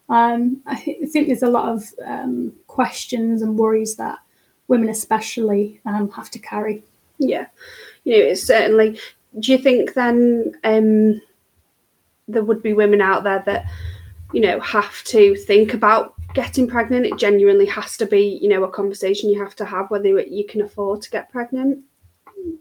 [0.09, 4.19] um, I, th- I, think there's a lot of um, questions and worries that
[4.67, 6.83] women, especially, um, have to carry.
[7.19, 7.47] Yeah,
[8.03, 8.99] you know, it's certainly.
[9.39, 11.21] Do you think then um,
[12.27, 13.65] there would be women out there that
[14.33, 18.63] you know have to think about getting pregnant it genuinely has to be you know
[18.63, 21.79] a conversation you have to have whether you can afford to get pregnant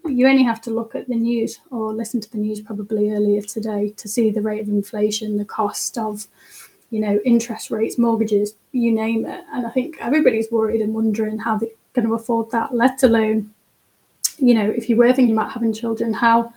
[0.04, 3.40] you only have to look at the news or listen to the news probably earlier
[3.40, 6.26] today to see the rate of inflation the cost of
[6.90, 11.38] you know interest rates mortgages you name it and i think everybody's worried and wondering
[11.38, 13.52] how they're going to afford that let alone
[14.38, 16.52] you know if you were thinking about having children how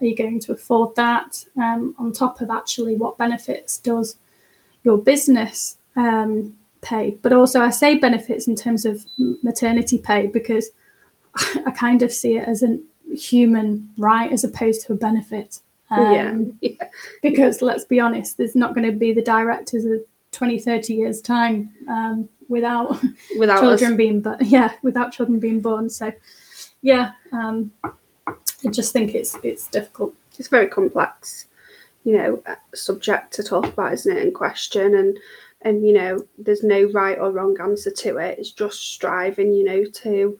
[0.00, 4.16] are you going to afford that um, on top of actually what benefits does
[4.82, 7.18] your business um, pay.
[7.22, 10.70] But also, I say benefits in terms of maternity pay because
[11.66, 12.78] I kind of see it as a
[13.14, 15.60] human right as opposed to a benefit.
[15.90, 16.70] Um, yeah.
[16.80, 16.88] yeah.
[17.22, 20.00] Because let's be honest, there's not going to be the directors of
[20.32, 23.00] 20, 30 years' time um, without,
[23.38, 23.96] without children us.
[23.96, 25.88] being, but yeah, without children being born.
[25.88, 26.12] So,
[26.82, 30.14] yeah, um, I just think it's it's difficult.
[30.38, 31.46] It's very complex,
[32.04, 32.42] you know,
[32.74, 35.18] subject to talk about, isn't it, and question and
[35.64, 39.64] and you know there's no right or wrong answer to it it's just striving you
[39.64, 40.38] know to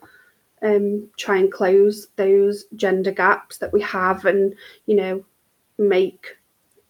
[0.64, 4.54] um, try and close those gender gaps that we have and
[4.86, 5.24] you know
[5.78, 6.26] make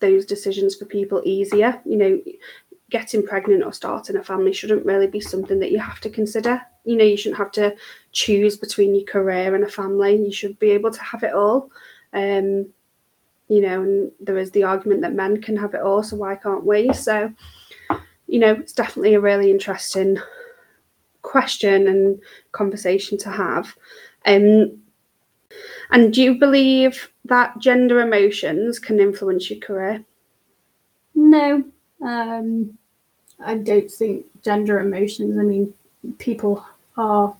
[0.00, 1.80] those decisions for people easier.
[1.84, 2.22] You know
[2.90, 6.62] getting pregnant or starting a family shouldn't really be something that you have to consider.
[6.84, 7.74] You know you shouldn't have to
[8.12, 10.16] choose between your career and a family.
[10.16, 11.70] You should be able to have it all.
[12.12, 12.68] Um
[13.48, 16.36] you know and there is the argument that men can have it all so why
[16.36, 16.92] can't we?
[16.92, 17.32] So
[18.26, 20.18] you know, it's definitely a really interesting
[21.24, 22.20] question and
[22.52, 23.74] conversation to have.
[24.24, 24.78] Um,
[25.90, 30.04] and do you believe that gender emotions can influence your career?
[31.14, 31.64] No,
[32.02, 32.78] um,
[33.44, 35.38] I don't think gender emotions.
[35.38, 35.74] I mean,
[36.18, 36.64] people
[36.96, 37.34] are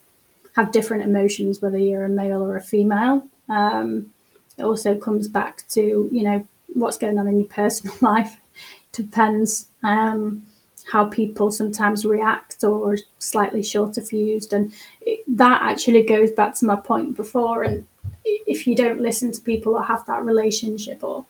[0.57, 3.27] have different emotions whether you're a male or a female.
[3.49, 4.13] Um,
[4.57, 8.35] it also comes back to you know what's going on in your personal life.
[8.35, 9.67] It Depends.
[9.83, 10.47] Um,
[10.91, 16.67] how people sometimes react or slightly shorter fused and it, that actually goes back to
[16.67, 17.87] my point before and
[18.25, 21.25] if you don't listen to people or have that relationship or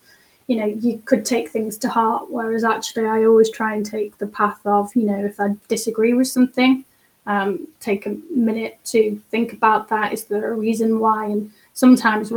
[0.47, 2.31] you know, you could take things to heart.
[2.31, 6.13] Whereas actually, I always try and take the path of, you know, if I disagree
[6.13, 6.85] with something,
[7.27, 10.13] um, take a minute to think about that.
[10.13, 11.27] Is there a reason why?
[11.27, 12.31] And sometimes,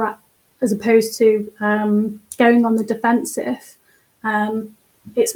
[0.61, 3.75] as opposed to um, going on the defensive,
[4.23, 4.75] um,
[5.15, 5.35] it's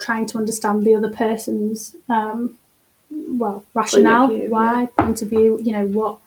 [0.00, 2.56] trying to understand the other person's um,
[3.10, 4.86] well rationale, point view, why, yeah.
[5.04, 5.60] point of view.
[5.62, 6.18] You know what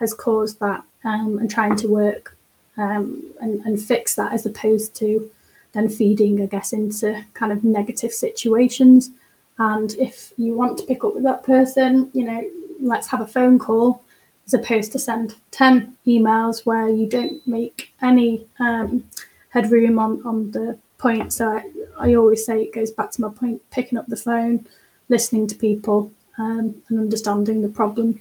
[0.00, 2.36] has caused that, um, and trying to work
[2.76, 5.30] um, and, and fix that as opposed to
[5.72, 9.10] then feeding, I guess, into kind of negative situations.
[9.58, 12.44] And if you want to pick up with that person, you know,
[12.80, 14.02] let's have a phone call
[14.46, 19.04] as opposed to send 10 emails where you don't make any um,
[19.50, 21.32] headroom on, on the point.
[21.32, 21.64] So I,
[21.98, 24.66] I always say it goes back to my point picking up the phone,
[25.08, 28.20] listening to people, um, and understanding the problem.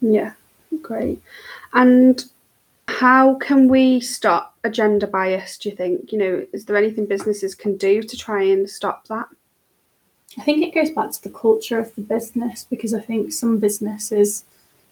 [0.00, 0.32] Yeah,
[0.82, 1.20] great.
[1.72, 2.24] And
[2.88, 6.12] how can we stop a gender bias, do you think?
[6.12, 9.28] You know, is there anything businesses can do to try and stop that?
[10.38, 13.58] I think it goes back to the culture of the business because I think some
[13.58, 14.44] businesses,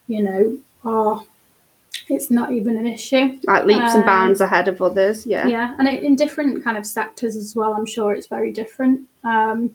[0.09, 1.23] you know, are
[2.09, 3.39] it's not even an issue.
[3.45, 5.47] Like leaps um, and bounds ahead of others, yeah.
[5.47, 7.75] Yeah, and it, in different kind of sectors as well.
[7.75, 9.03] I'm sure it's very different.
[9.25, 9.75] Um,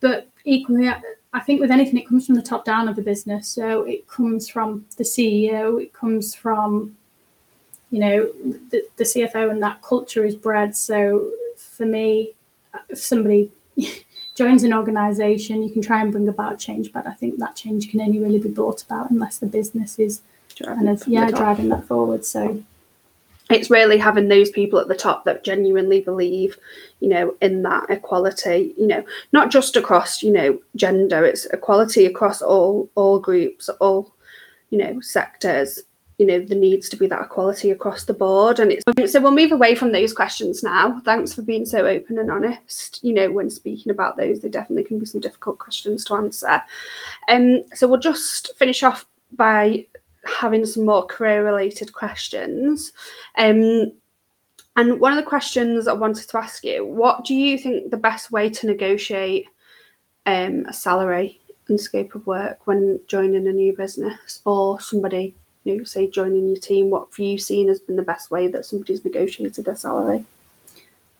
[0.00, 3.48] but equally, I think with anything, it comes from the top down of the business.
[3.48, 6.96] So it comes from the CEO, it comes from
[7.90, 8.32] you know
[8.70, 10.74] the, the CFO and that culture is bred.
[10.74, 12.32] So for me,
[12.88, 13.52] if somebody
[14.34, 17.90] joins an organization, you can try and bring about change, but I think that change
[17.90, 20.22] can only really be brought about unless the business is
[20.62, 22.24] of yeah driving that forward.
[22.24, 22.62] So
[23.50, 26.58] it's really having those people at the top that genuinely believe
[27.00, 32.06] you know in that equality you know not just across you know gender it's equality
[32.06, 34.14] across all all groups all
[34.70, 35.82] you know sectors
[36.18, 38.60] you know there needs to be that equality across the board.
[38.60, 41.00] And it's so we'll move away from those questions now.
[41.04, 43.00] Thanks for being so open and honest.
[43.02, 46.62] You know when speaking about those there definitely can be some difficult questions to answer.
[47.28, 49.86] Um so we'll just finish off by
[50.26, 52.92] having some more career related questions
[53.38, 53.92] um
[54.76, 57.96] and one of the questions i wanted to ask you what do you think the
[57.96, 59.46] best way to negotiate
[60.26, 65.34] um, a salary and scope of work when joining a new business or somebody
[65.64, 68.48] you know, say joining your team, what have you seen has been the best way
[68.48, 70.24] that somebody's negotiated their salary?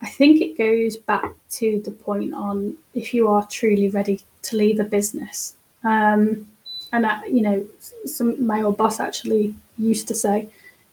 [0.03, 4.57] I think it goes back to the point on if you are truly ready to
[4.57, 5.57] leave a business.
[5.83, 6.47] Um,
[6.95, 7.67] and I, you know,
[8.07, 10.49] some my old boss actually used to say,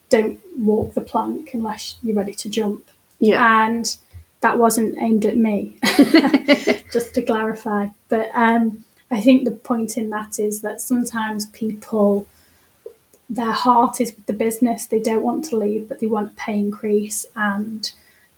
[0.10, 3.96] "Don't walk the plank unless you're ready to jump." Yeah, and
[4.42, 5.78] that wasn't aimed at me,
[6.92, 7.88] just to clarify.
[8.10, 12.26] But um, I think the point in that is that sometimes people
[13.30, 14.88] their heart is with the business.
[14.88, 17.90] They don't want to leave, but they want a pay increase and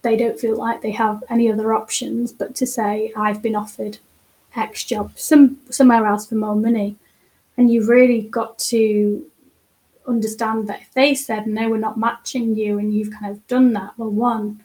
[0.04, 3.97] they don't feel like they have any other options but to say, I've been offered
[4.56, 6.95] X job some somewhere else for more money.
[7.57, 9.25] And you've really got to
[10.07, 13.73] understand that if they said no, we're not matching you and you've kind of done
[13.73, 14.63] that, well one,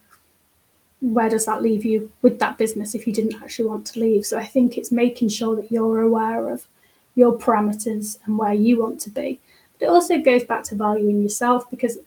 [1.01, 4.27] where does that leave you with that business if you didn't actually want to leave?
[4.27, 6.67] So I think it's making sure that you're aware of
[7.15, 9.41] your parameters and where you want to be
[9.79, 11.99] but it also goes back to valuing yourself because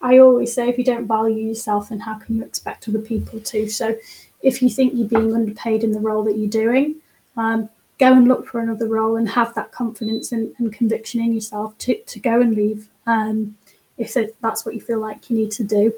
[0.00, 3.40] I always say if you don't value yourself, then how can you expect other people
[3.40, 3.68] to?
[3.68, 3.96] So
[4.42, 6.96] if you think you're being underpaid in the role that you're doing,
[7.36, 7.68] um,
[8.00, 11.76] go and look for another role and have that confidence and, and conviction in yourself
[11.78, 13.56] to, to go and leave um,
[13.98, 15.92] if that's what you feel like you need to do.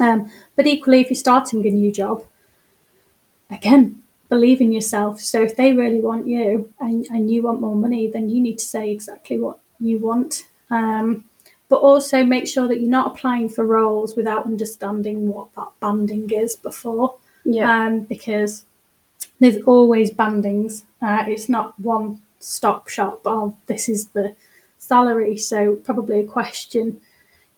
[0.00, 2.24] Um, but equally, if you're starting a new job,
[3.50, 5.20] again, believe in yourself.
[5.20, 8.58] So if they really want you and, and you want more money, then you need
[8.58, 10.46] to say exactly what you want.
[10.70, 11.24] Um,
[11.68, 16.28] but also make sure that you're not applying for roles without understanding what that banding
[16.30, 17.14] is before.
[17.44, 17.86] Yeah.
[17.86, 18.64] Um, because
[19.38, 20.84] there's always bandings.
[21.02, 23.22] Uh, it's not one stop shop.
[23.24, 24.34] Oh, this is the
[24.78, 25.36] salary.
[25.36, 27.00] So probably a question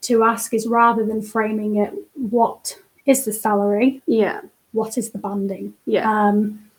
[0.03, 4.03] to ask is rather than framing it, what is the salary?
[4.07, 4.41] Yeah.
[4.73, 5.75] What is the banding?
[5.87, 6.11] Yeah.
[6.11, 6.71] Um,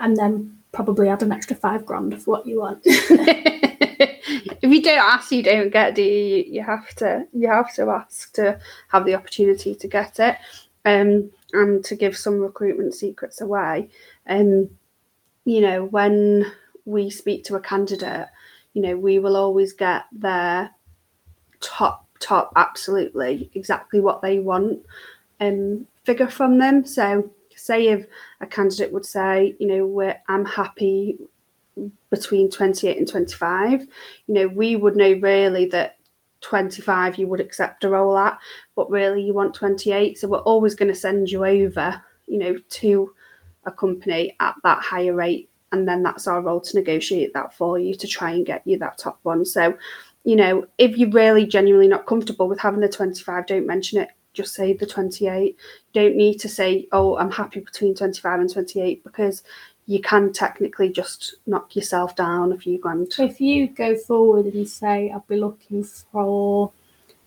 [0.00, 2.82] and then probably add an extra five grand of what you want.
[4.62, 5.94] if you don't ask, you don't get.
[5.94, 6.44] Do you?
[6.48, 7.26] You have to.
[7.32, 10.36] You have to ask to have the opportunity to get it,
[10.84, 13.88] um, and to give some recruitment secrets away.
[14.26, 14.78] And um,
[15.44, 16.50] you know, when
[16.84, 18.26] we speak to a candidate,
[18.74, 20.70] you know, we will always get their
[21.60, 24.80] top, top, absolutely exactly what they want,
[25.40, 26.84] um, figure from them.
[26.84, 28.06] So, say if
[28.40, 31.18] a candidate would say, you know, I'm happy
[32.10, 33.80] between 28 and 25
[34.26, 35.96] you know we would know really that
[36.42, 38.38] 25 you would accept a role at,
[38.76, 40.18] but really you want 28.
[40.18, 43.14] So we're always going to send you over, you know, to
[43.64, 45.48] a company at that higher rate.
[45.72, 48.78] And then that's our role to negotiate that for you to try and get you
[48.78, 49.44] that top one.
[49.44, 49.76] So,
[50.24, 54.10] you know, if you're really genuinely not comfortable with having the 25, don't mention it.
[54.34, 55.44] Just say the 28.
[55.44, 55.54] You
[55.92, 59.42] don't need to say, oh, I'm happy between 25 and 28 because
[59.86, 63.12] you can technically just knock yourself down a few grand.
[63.18, 66.70] If you go forward and say, I'll be looking for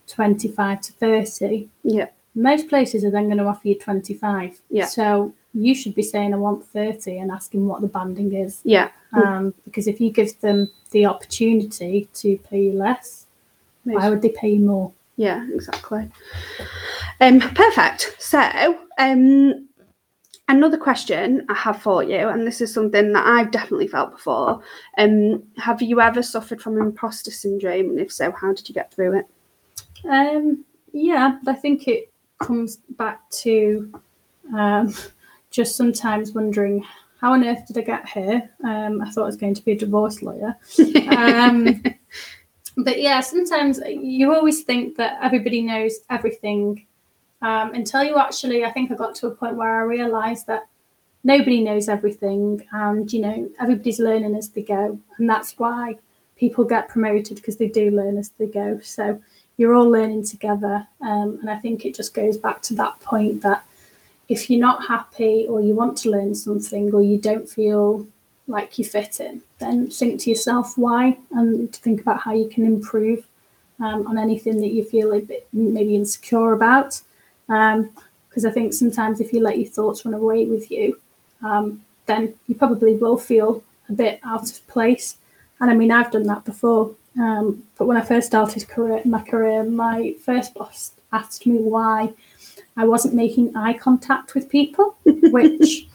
[0.07, 4.61] 25 to 30, Yeah, most places are then going to offer you 25.
[4.69, 4.85] Yeah.
[4.85, 8.59] So you should be saying, I want 30 and asking what the banding is.
[8.63, 13.25] yeah, Um, because if you give them the opportunity to pay you less,
[13.83, 14.91] why would they pay you more?
[15.17, 16.09] yeah, exactly.
[17.21, 18.17] Um, perfect.
[18.19, 19.69] So, um,
[20.49, 24.61] another question I have for you, and this is something that I've definitely felt before.
[24.97, 27.91] Um, have you ever suffered from imposter syndrome?
[27.91, 29.25] And if so, how did you get through it?
[30.09, 33.91] Um, yeah, I think it comes back to
[34.53, 34.93] um,
[35.55, 36.85] just sometimes wondering
[37.21, 38.49] how on earth did I get here?
[38.63, 40.55] Um, I thought I was going to be a divorce lawyer.
[41.07, 41.81] Um,
[42.77, 46.85] but yeah, sometimes you always think that everybody knows everything
[47.41, 50.67] um, until you actually, I think I got to a point where I realized that
[51.23, 54.99] nobody knows everything and, you know, everybody's learning as they go.
[55.17, 55.97] And that's why
[56.35, 58.79] people get promoted because they do learn as they go.
[58.83, 59.21] So
[59.55, 60.85] you're all learning together.
[61.01, 63.63] Um, and I think it just goes back to that point that
[64.27, 68.07] if you're not happy or you want to learn something or you don't feel
[68.47, 72.65] like you fit in, then think to yourself why and think about how you can
[72.65, 73.25] improve
[73.79, 77.01] um, on anything that you feel a bit maybe insecure about.
[77.47, 80.99] Because I think sometimes if you let your thoughts run away with you,
[81.43, 85.17] um, then you probably will feel a bit out of place.
[85.59, 86.95] And I mean, I've done that before.
[87.17, 92.13] Um, but when I first started career, my career, my first boss asked me why
[92.77, 95.87] I wasn't making eye contact with people, which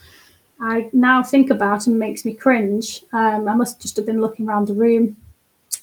[0.61, 3.05] I now think about and makes me cringe.
[3.12, 5.16] Um, I must just have been looking around the room.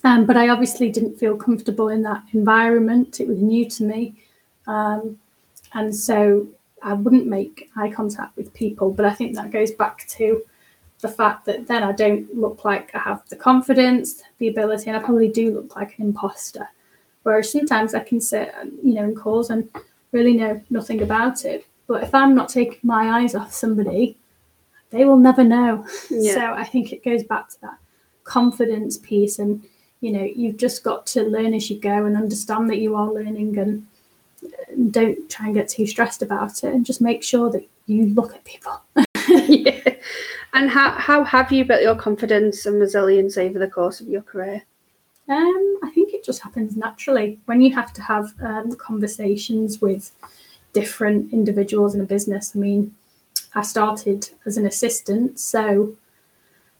[0.04, 3.20] Um, but I obviously didn't feel comfortable in that environment.
[3.20, 4.16] It was new to me.
[4.68, 5.18] Um,
[5.74, 6.48] and so
[6.84, 8.92] I wouldn't make eye contact with people.
[8.92, 10.44] But I think that goes back to
[11.02, 14.98] the fact that then I don't look like I have the confidence, the ability, and
[14.98, 16.68] I probably do look like an imposter.
[17.24, 19.70] Whereas sometimes I can sit, you know, in calls and
[20.12, 21.66] really know nothing about it.
[21.88, 24.18] But if I'm not taking my eyes off somebody,
[24.90, 25.86] they will never know.
[26.10, 26.34] Yeah.
[26.34, 27.78] So I think it goes back to that
[28.24, 29.64] confidence piece, and
[30.02, 33.12] you know, you've just got to learn as you go and understand that you are
[33.12, 37.68] learning, and don't try and get too stressed about it, and just make sure that
[37.88, 38.82] you look at people.
[39.28, 39.96] yeah.
[40.54, 44.22] And how, how have you built your confidence and resilience over the course of your
[44.22, 44.64] career?
[45.30, 50.12] Um, I think just happens naturally when you have to have um, conversations with
[50.74, 52.52] different individuals in a business.
[52.54, 52.94] I mean,
[53.56, 55.96] I started as an assistant, so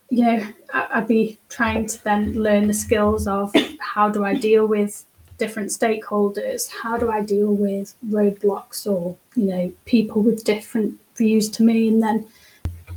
[0.10, 4.66] you know, I'd be trying to then learn the skills of how do I deal
[4.66, 5.06] with
[5.38, 11.50] different stakeholders, how do I deal with roadblocks or you know people with different views
[11.52, 12.28] to me, and then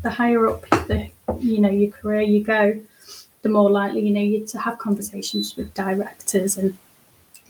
[0.02, 2.80] the higher up the you know your career you go,
[3.42, 6.76] the more likely you know you to have conversations with directors and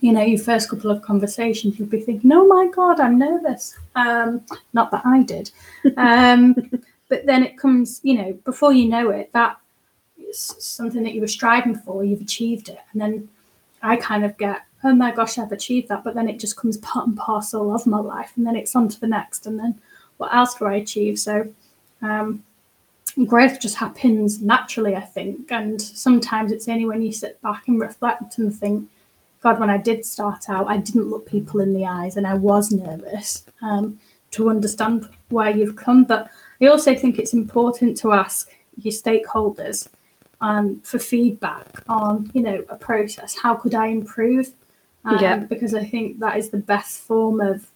[0.00, 3.76] you know your first couple of conversations you'll be thinking oh my god i'm nervous.
[3.96, 5.50] Um not that i did.
[5.96, 6.54] Um
[7.08, 9.58] but then it comes you know before you know it that
[10.18, 12.80] is something that you were striving for you've achieved it.
[12.92, 13.28] And then
[13.82, 16.04] i kind of get oh my gosh i've achieved that.
[16.04, 18.88] But then it just comes part and parcel of my life and then it's on
[18.88, 19.78] to the next and then
[20.18, 21.18] what else do i achieve?
[21.18, 21.52] So
[22.02, 22.44] um
[23.26, 25.50] growth just happens naturally, I think.
[25.50, 28.88] And sometimes it's only when you sit back and reflect and think,
[29.40, 32.34] God, when I did start out, I didn't look people in the eyes and I
[32.34, 33.98] was nervous um,
[34.32, 36.04] to understand where you've come.
[36.04, 36.30] But
[36.60, 39.88] I also think it's important to ask your stakeholders
[40.40, 43.36] um, for feedback on, you know, a process.
[43.36, 44.52] How could I improve?
[45.04, 45.36] Um, Yeah.
[45.36, 47.70] Because I think that is the best form of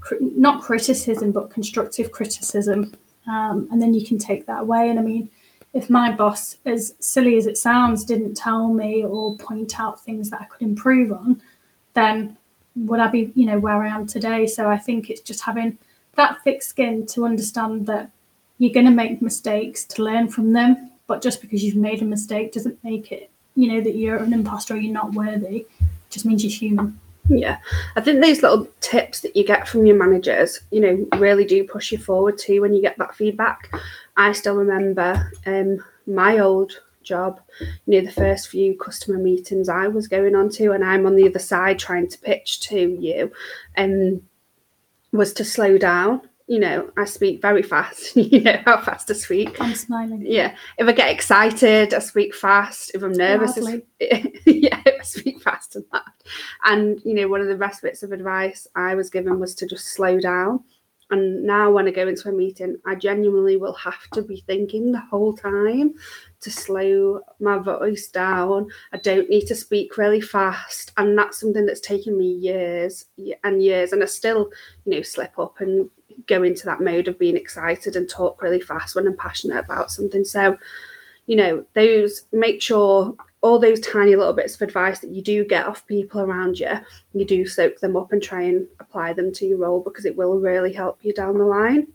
[0.00, 2.94] cri- not criticism, but constructive criticism
[3.26, 4.90] um, and then you can take that away.
[4.90, 5.30] And I mean,
[5.72, 10.30] if my boss, as silly as it sounds, didn't tell me or point out things
[10.30, 11.42] that I could improve on,
[11.94, 12.36] then
[12.76, 14.46] would I be, you know, where I am today?
[14.46, 15.78] So I think it's just having
[16.14, 18.10] that thick skin to understand that
[18.58, 20.90] you're going to make mistakes to learn from them.
[21.06, 24.32] But just because you've made a mistake doesn't make it, you know, that you're an
[24.32, 25.66] imposter or you're not worthy.
[25.80, 26.98] It just means you're human.
[27.28, 27.58] Yeah,
[27.96, 31.64] I think those little tips that you get from your managers, you know, really do
[31.64, 33.72] push you forward too when you get that feedback.
[34.16, 36.72] I still remember um, my old
[37.02, 37.40] job.
[37.86, 41.16] You know, the first few customer meetings I was going on to, and I'm on
[41.16, 43.32] the other side trying to pitch to you,
[43.74, 44.22] and um,
[45.12, 46.22] was to slow down.
[46.46, 48.14] You know, I speak very fast.
[48.16, 49.60] you know how fast I speak.
[49.60, 50.24] I'm smiling.
[50.26, 50.54] Yeah.
[50.76, 52.92] If I get excited, I speak fast.
[52.94, 53.82] If I'm nervous, I,
[54.46, 56.04] yeah, I speak fast and that.
[56.64, 59.66] And you know, one of the best bits of advice I was given was to
[59.66, 60.64] just slow down
[61.10, 64.90] and now when I go into a meeting, I genuinely will have to be thinking
[64.90, 65.94] the whole time
[66.40, 68.68] to slow my voice down.
[68.92, 70.92] I don't need to speak really fast.
[70.96, 73.06] And that's something that's taken me years
[73.44, 73.92] and years.
[73.92, 74.50] And I still,
[74.84, 75.90] you know, slip up and
[76.26, 79.90] go into that mode of being excited and talk really fast when I'm passionate about
[79.90, 80.24] something.
[80.24, 80.56] So,
[81.26, 85.44] you know, those make sure all those tiny little bits of advice that you do
[85.44, 86.70] get off people around you,
[87.12, 90.16] you do soak them up and try and apply them to your role because it
[90.16, 91.86] will really help you down the line.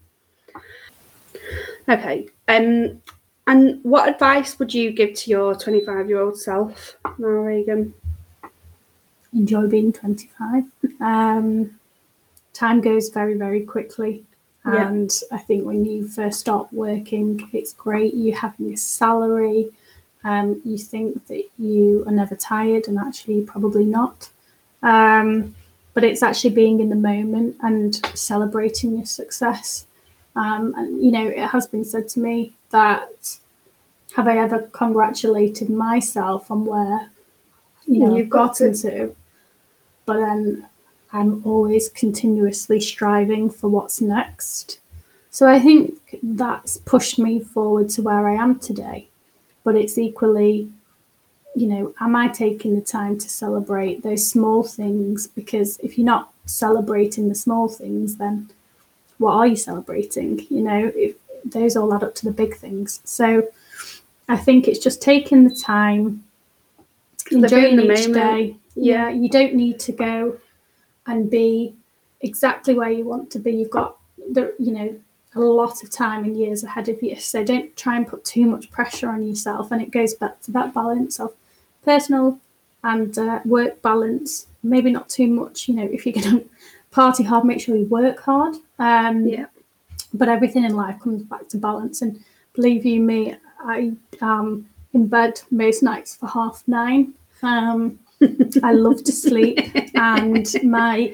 [1.88, 2.28] Okay.
[2.48, 3.02] Um,
[3.48, 7.94] and what advice would you give to your 25 year old self now, Reagen?
[9.34, 10.64] Enjoy being 25.
[11.02, 11.79] Um,
[12.60, 14.24] time goes very, very quickly.
[14.66, 15.38] And yeah.
[15.38, 18.14] I think when you first start working, it's great.
[18.14, 19.72] You're having a salary,
[20.24, 24.30] um, you think that you are never tired, and actually, probably not.
[24.84, 25.56] Um,
[25.94, 29.88] but it's actually being in the moment and celebrating your success.
[30.36, 33.38] Um, and you know, it has been said to me that
[34.16, 37.10] have I ever congratulated myself on where
[37.88, 38.90] you know you've gotten to.
[38.90, 39.16] to,
[40.06, 40.68] but then
[41.12, 44.80] I'm always continuously striving for what's next.
[45.32, 49.10] So I think that's pushed me forward to where I am today
[49.64, 50.68] but it's equally
[51.56, 56.06] you know am i taking the time to celebrate those small things because if you're
[56.06, 58.50] not celebrating the small things then
[59.18, 63.00] what are you celebrating you know if those all add up to the big things
[63.04, 63.48] so
[64.28, 66.24] i think it's just taking the time
[67.32, 68.14] enjoying the each moment.
[68.14, 69.10] day yeah.
[69.10, 70.38] yeah you don't need to go
[71.10, 71.76] and be
[72.22, 73.98] exactly where you want to be you've got
[74.32, 75.00] the you know
[75.36, 77.16] a lot of time and years ahead of you.
[77.16, 79.72] So don't try and put too much pressure on yourself.
[79.72, 81.34] And it goes back to that balance of
[81.84, 82.40] personal
[82.84, 84.48] and uh, work balance.
[84.64, 85.68] Maybe not too much.
[85.68, 86.50] You know, if you're going to
[86.92, 88.56] party hard, make sure you work hard.
[88.80, 89.46] Um, yeah.
[90.14, 92.02] But everything in life comes back to balance.
[92.02, 97.14] And believe you me, I am in bed most nights for half nine.
[97.44, 98.00] Um,
[98.64, 99.60] I love to sleep,
[99.96, 101.14] and my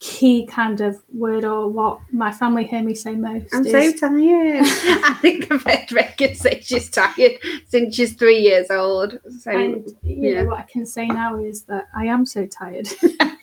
[0.00, 3.54] key kind of word or what my family hear me say most.
[3.54, 4.64] I'm is, so tired.
[5.04, 7.38] I think I've heard Reagen say she's tired
[7.68, 9.18] since she's three years old.
[9.40, 10.42] So and you yeah.
[10.42, 12.88] know what I can say now is that I am so tired.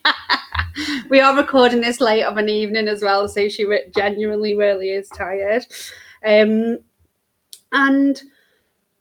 [1.09, 5.09] we are recording this late of an evening as well, so she genuinely really is
[5.09, 5.65] tired.
[6.23, 6.79] Um,
[7.71, 8.21] and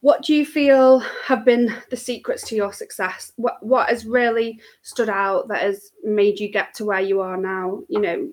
[0.03, 3.33] what do you feel have been the secrets to your success?
[3.37, 7.37] What what has really stood out that has made you get to where you are
[7.37, 7.83] now?
[7.89, 8.31] You know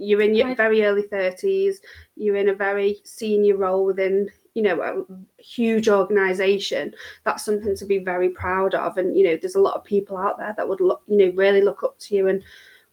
[0.00, 1.78] you're in your very early 30s
[2.14, 6.94] you're in a very senior role within you know a huge organization.
[7.24, 10.16] That's something to be very proud of and you know there's a lot of people
[10.16, 12.42] out there that would look you know really look up to you and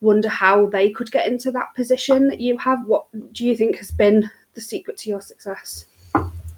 [0.01, 2.85] wonder how they could get into that position that you have.
[2.85, 5.85] What do you think has been the secret to your success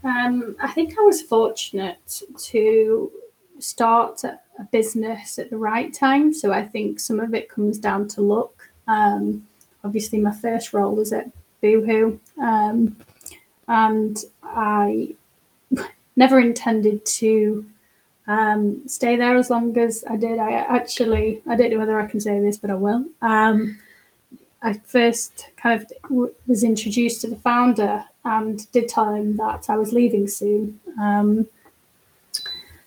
[0.07, 3.11] um, I think I was fortunate to
[3.59, 4.39] start a
[4.71, 6.33] business at the right time.
[6.33, 8.69] So I think some of it comes down to luck.
[8.87, 9.47] Um,
[9.83, 11.29] obviously, my first role was at
[11.61, 12.95] Boohoo, um,
[13.67, 15.15] and I
[16.15, 17.65] never intended to
[18.27, 20.39] um, stay there as long as I did.
[20.39, 23.05] I actually, I don't know whether I can say this, but I will.
[23.21, 23.79] Um,
[24.61, 25.91] I first kind of
[26.47, 30.79] was introduced to the founder and did tell him that I was leaving soon.
[30.99, 31.47] Um,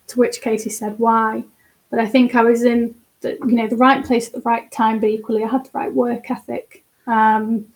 [0.08, 1.44] to which case he said, "Why?"
[1.90, 4.70] But I think I was in the you know the right place at the right
[4.70, 6.84] time, but equally I had the right work ethic.
[7.06, 7.66] Um,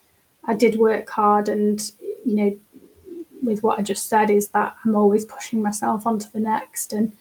[0.45, 1.81] I did work hard, and
[2.27, 2.57] you know,
[3.43, 7.13] with what I just said, is that I'm always pushing myself onto the next, and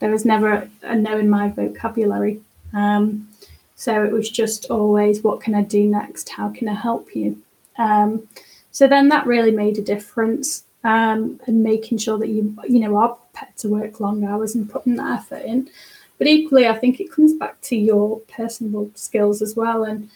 [0.00, 2.40] there was never a no in my vocabulary.
[2.72, 3.28] Um,
[3.76, 6.28] so it was just always, what can I do next?
[6.28, 7.42] How can I help you?
[7.76, 8.28] Um,
[8.74, 10.64] so then that really made a difference.
[10.82, 14.68] Um, and making sure that you you know are prepared to work long hours and
[14.68, 15.70] putting that effort in.
[16.18, 19.84] But equally, I think it comes back to your personal skills as well.
[19.84, 20.10] And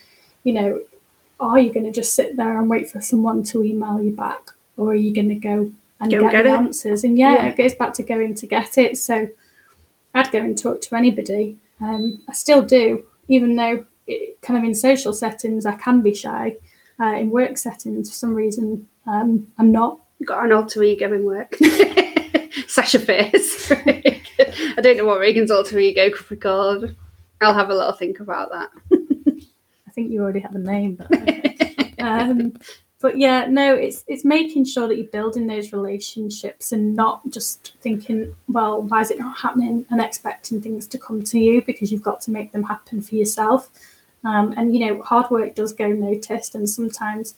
[0.45, 0.83] you know,
[1.41, 4.51] are you going to just sit there and wait for someone to email you back,
[4.77, 7.03] or are you going to go and go get, get the answers?
[7.03, 8.99] And yeah, yeah, it goes back to going to get it.
[8.99, 9.27] So
[10.13, 11.57] I'd go and talk to anybody.
[11.81, 16.13] Um, I still do, even though it, kind of in social settings I can be
[16.13, 16.57] shy
[17.01, 20.01] uh, in work settings for some reason um, I'm not.
[20.25, 21.57] Got an alter ego in work.
[22.67, 23.73] Sasha Fierce.
[23.73, 26.95] I don't know what Reagen's alter ego could be called.
[27.41, 28.71] I'll have a little think about that.
[29.87, 32.53] I think you already have a name, but um,
[33.01, 37.75] but yeah, no, it's it's making sure that you're building those relationships and not just
[37.81, 41.91] thinking, well, why is it not happening, and expecting things to come to you because
[41.91, 43.71] you've got to make them happen for yourself.
[44.25, 47.35] Um, and you know, hard work does go noticed, and sometimes,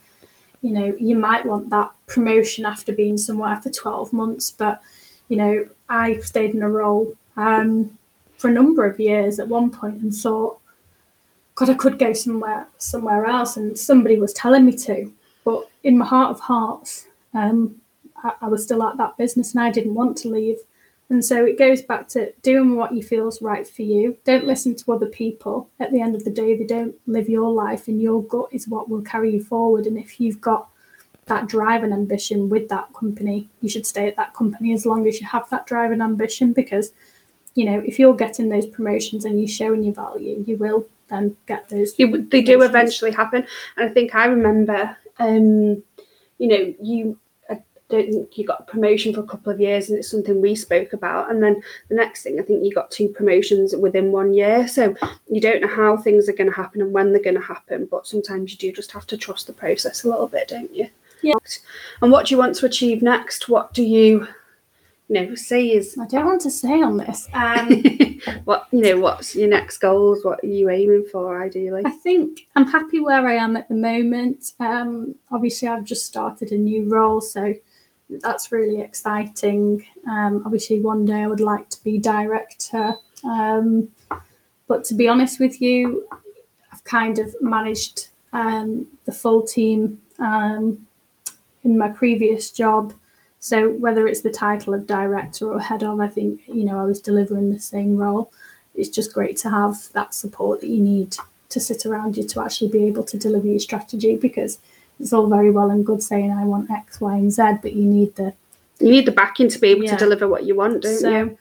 [0.62, 4.81] you know, you might want that promotion after being somewhere for twelve months, but
[5.28, 7.97] you know, I stayed in a role um,
[8.37, 10.59] for a number of years at one point and thought,
[11.55, 15.12] God, I could go somewhere somewhere else, and somebody was telling me to
[15.45, 17.76] but in my heart of hearts, um,
[18.22, 20.59] I, I, was still at that business and I didn't want to leave.
[21.11, 24.17] And so it goes back to doing what you feel is right for you.
[24.25, 25.69] Don't listen to other people.
[25.81, 28.69] At the end of the day, they don't live your life, and your gut is
[28.69, 29.87] what will carry you forward.
[29.87, 30.69] And if you've got
[31.27, 35.07] that drive and ambition with that company, you should stay at that company as long
[35.07, 36.53] as you have that drive and ambition.
[36.53, 36.93] Because,
[37.57, 41.37] you know, if you're getting those promotions and you're showing your value, you will then
[41.47, 41.99] get those.
[41.99, 43.45] You, they do eventually happen.
[43.77, 45.83] And I think I remember um,
[46.39, 47.19] you know, you
[47.91, 50.55] don't think you got a promotion for a couple of years, and it's something we
[50.55, 51.30] spoke about.
[51.30, 54.66] And then the next thing, I think you got two promotions within one year.
[54.68, 54.95] So
[55.28, 57.86] you don't know how things are going to happen and when they're going to happen,
[57.91, 60.88] but sometimes you do just have to trust the process a little bit, don't you?
[61.22, 61.34] Yeah.
[62.01, 63.49] And what do you want to achieve next?
[63.49, 64.26] What do you
[65.11, 67.28] you know, say is I don't want to say on this.
[67.32, 67.82] Um,
[68.45, 70.24] what you know, what's your next goals?
[70.24, 71.82] What are you aiming for ideally?
[71.84, 74.53] I think I'm happy where I am at the moment.
[74.61, 77.55] Um, obviously, I've just started a new role, so
[78.23, 79.87] that's really exciting.
[80.09, 82.95] Um, obviously, one day I would like to be director.
[83.25, 83.89] Um,
[84.67, 86.07] but to be honest with you,
[86.73, 90.87] I've kind of managed um, the full team um,
[91.65, 92.93] in my previous job.
[93.39, 96.85] So whether it's the title of director or head of, I think you know I
[96.85, 98.33] was delivering the same role.
[98.75, 101.17] It's just great to have that support that you need
[101.49, 104.59] to sit around you to actually be able to deliver your strategy because
[105.01, 107.84] it's all very well and good saying I want X, Y, and Z, but you
[107.84, 108.34] need the
[108.78, 109.92] you need the backing to be able yeah.
[109.92, 111.38] to deliver what you want, don't so, you?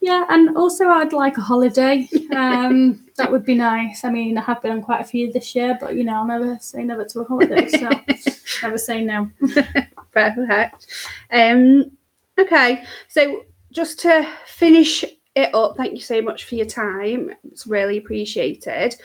[0.00, 2.08] Yeah, and also I'd like a holiday.
[2.36, 4.04] Um, that would be nice.
[4.04, 6.26] I mean, I have been on quite a few this year, but you know, I'll
[6.26, 7.88] never say never to a holiday, so
[8.62, 9.30] never say no.
[10.12, 10.86] Perfect.
[11.30, 11.92] Um,
[12.38, 15.02] okay, so just to finish
[15.34, 17.30] it up, thank you so much for your time.
[17.50, 18.96] It's really appreciated.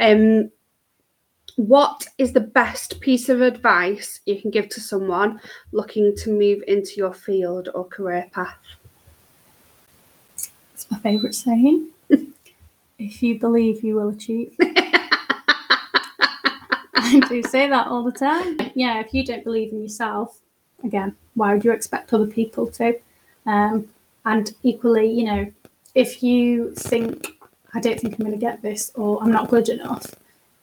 [0.00, 0.50] Um,
[1.66, 5.38] what is the best piece of advice you can give to someone
[5.72, 8.56] looking to move into your field or career path?
[10.72, 11.88] It's my favourite saying.
[12.98, 14.56] if you believe, you will achieve.
[17.02, 18.56] I do say that all the time.
[18.74, 20.40] Yeah, if you don't believe in yourself,
[20.82, 22.98] again, why would you expect other people to?
[23.44, 23.88] Um,
[24.24, 25.52] and equally, you know,
[25.94, 27.26] if you think,
[27.74, 30.06] I don't think I'm going to get this or I'm not good enough,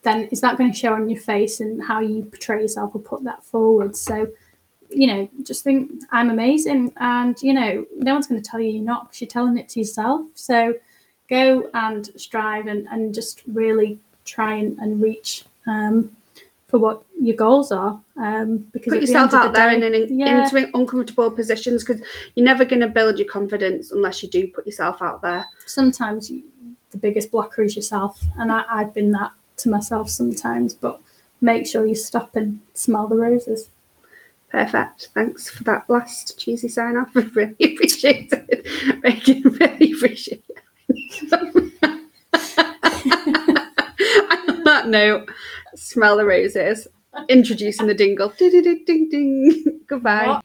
[0.07, 2.99] then is that going to show on your face and how you portray yourself or
[2.99, 3.95] put that forward?
[3.95, 4.27] So,
[4.89, 6.93] you know, just think I'm amazing.
[6.97, 9.67] And, you know, no one's going to tell you you're not because you're telling it
[9.69, 10.25] to yourself.
[10.33, 10.75] So
[11.29, 16.15] go and strive and, and just really try and, and reach um,
[16.67, 17.99] for what your goals are.
[18.15, 20.43] Um, because put yourself out the there day, in, yeah.
[20.43, 22.01] into uncomfortable positions because
[22.35, 25.45] you're never going to build your confidence unless you do put yourself out there.
[25.65, 26.43] Sometimes you,
[26.91, 30.73] the biggest blocker is yourself, and I, I've been that to myself sometimes.
[30.73, 30.99] But
[31.41, 33.69] make sure you stop and smell the roses.
[34.49, 35.09] Perfect.
[35.13, 37.09] Thanks for that last cheesy sign off.
[37.15, 38.67] I really appreciate it.
[39.03, 40.63] Really, really appreciate it.
[44.49, 45.29] On that note,
[45.75, 46.87] smell the roses,
[47.27, 48.29] introducing the dingle.
[48.37, 49.81] Ding, ding, ding, ding.
[49.87, 50.41] Goodbye.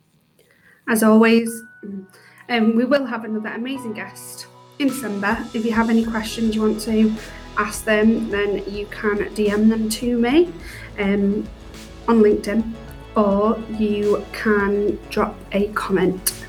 [0.89, 1.63] As always,
[2.49, 4.47] um, we will have another amazing guest
[4.81, 5.39] in December.
[5.55, 7.15] If you have any questions you want to
[7.57, 10.53] ask them, then you can DM them to me
[10.99, 11.49] um,
[12.09, 12.73] on LinkedIn
[13.17, 16.47] or you can drop a comment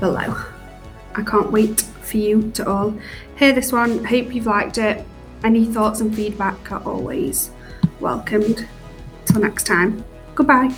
[0.00, 0.34] below.
[1.14, 2.94] I can't wait for you to all
[3.36, 4.04] hear this one.
[4.04, 5.04] Hope you've liked it.
[5.44, 7.50] Any thoughts and feedback are always
[8.00, 8.66] welcomed.
[9.26, 10.74] Till next time, goodbye.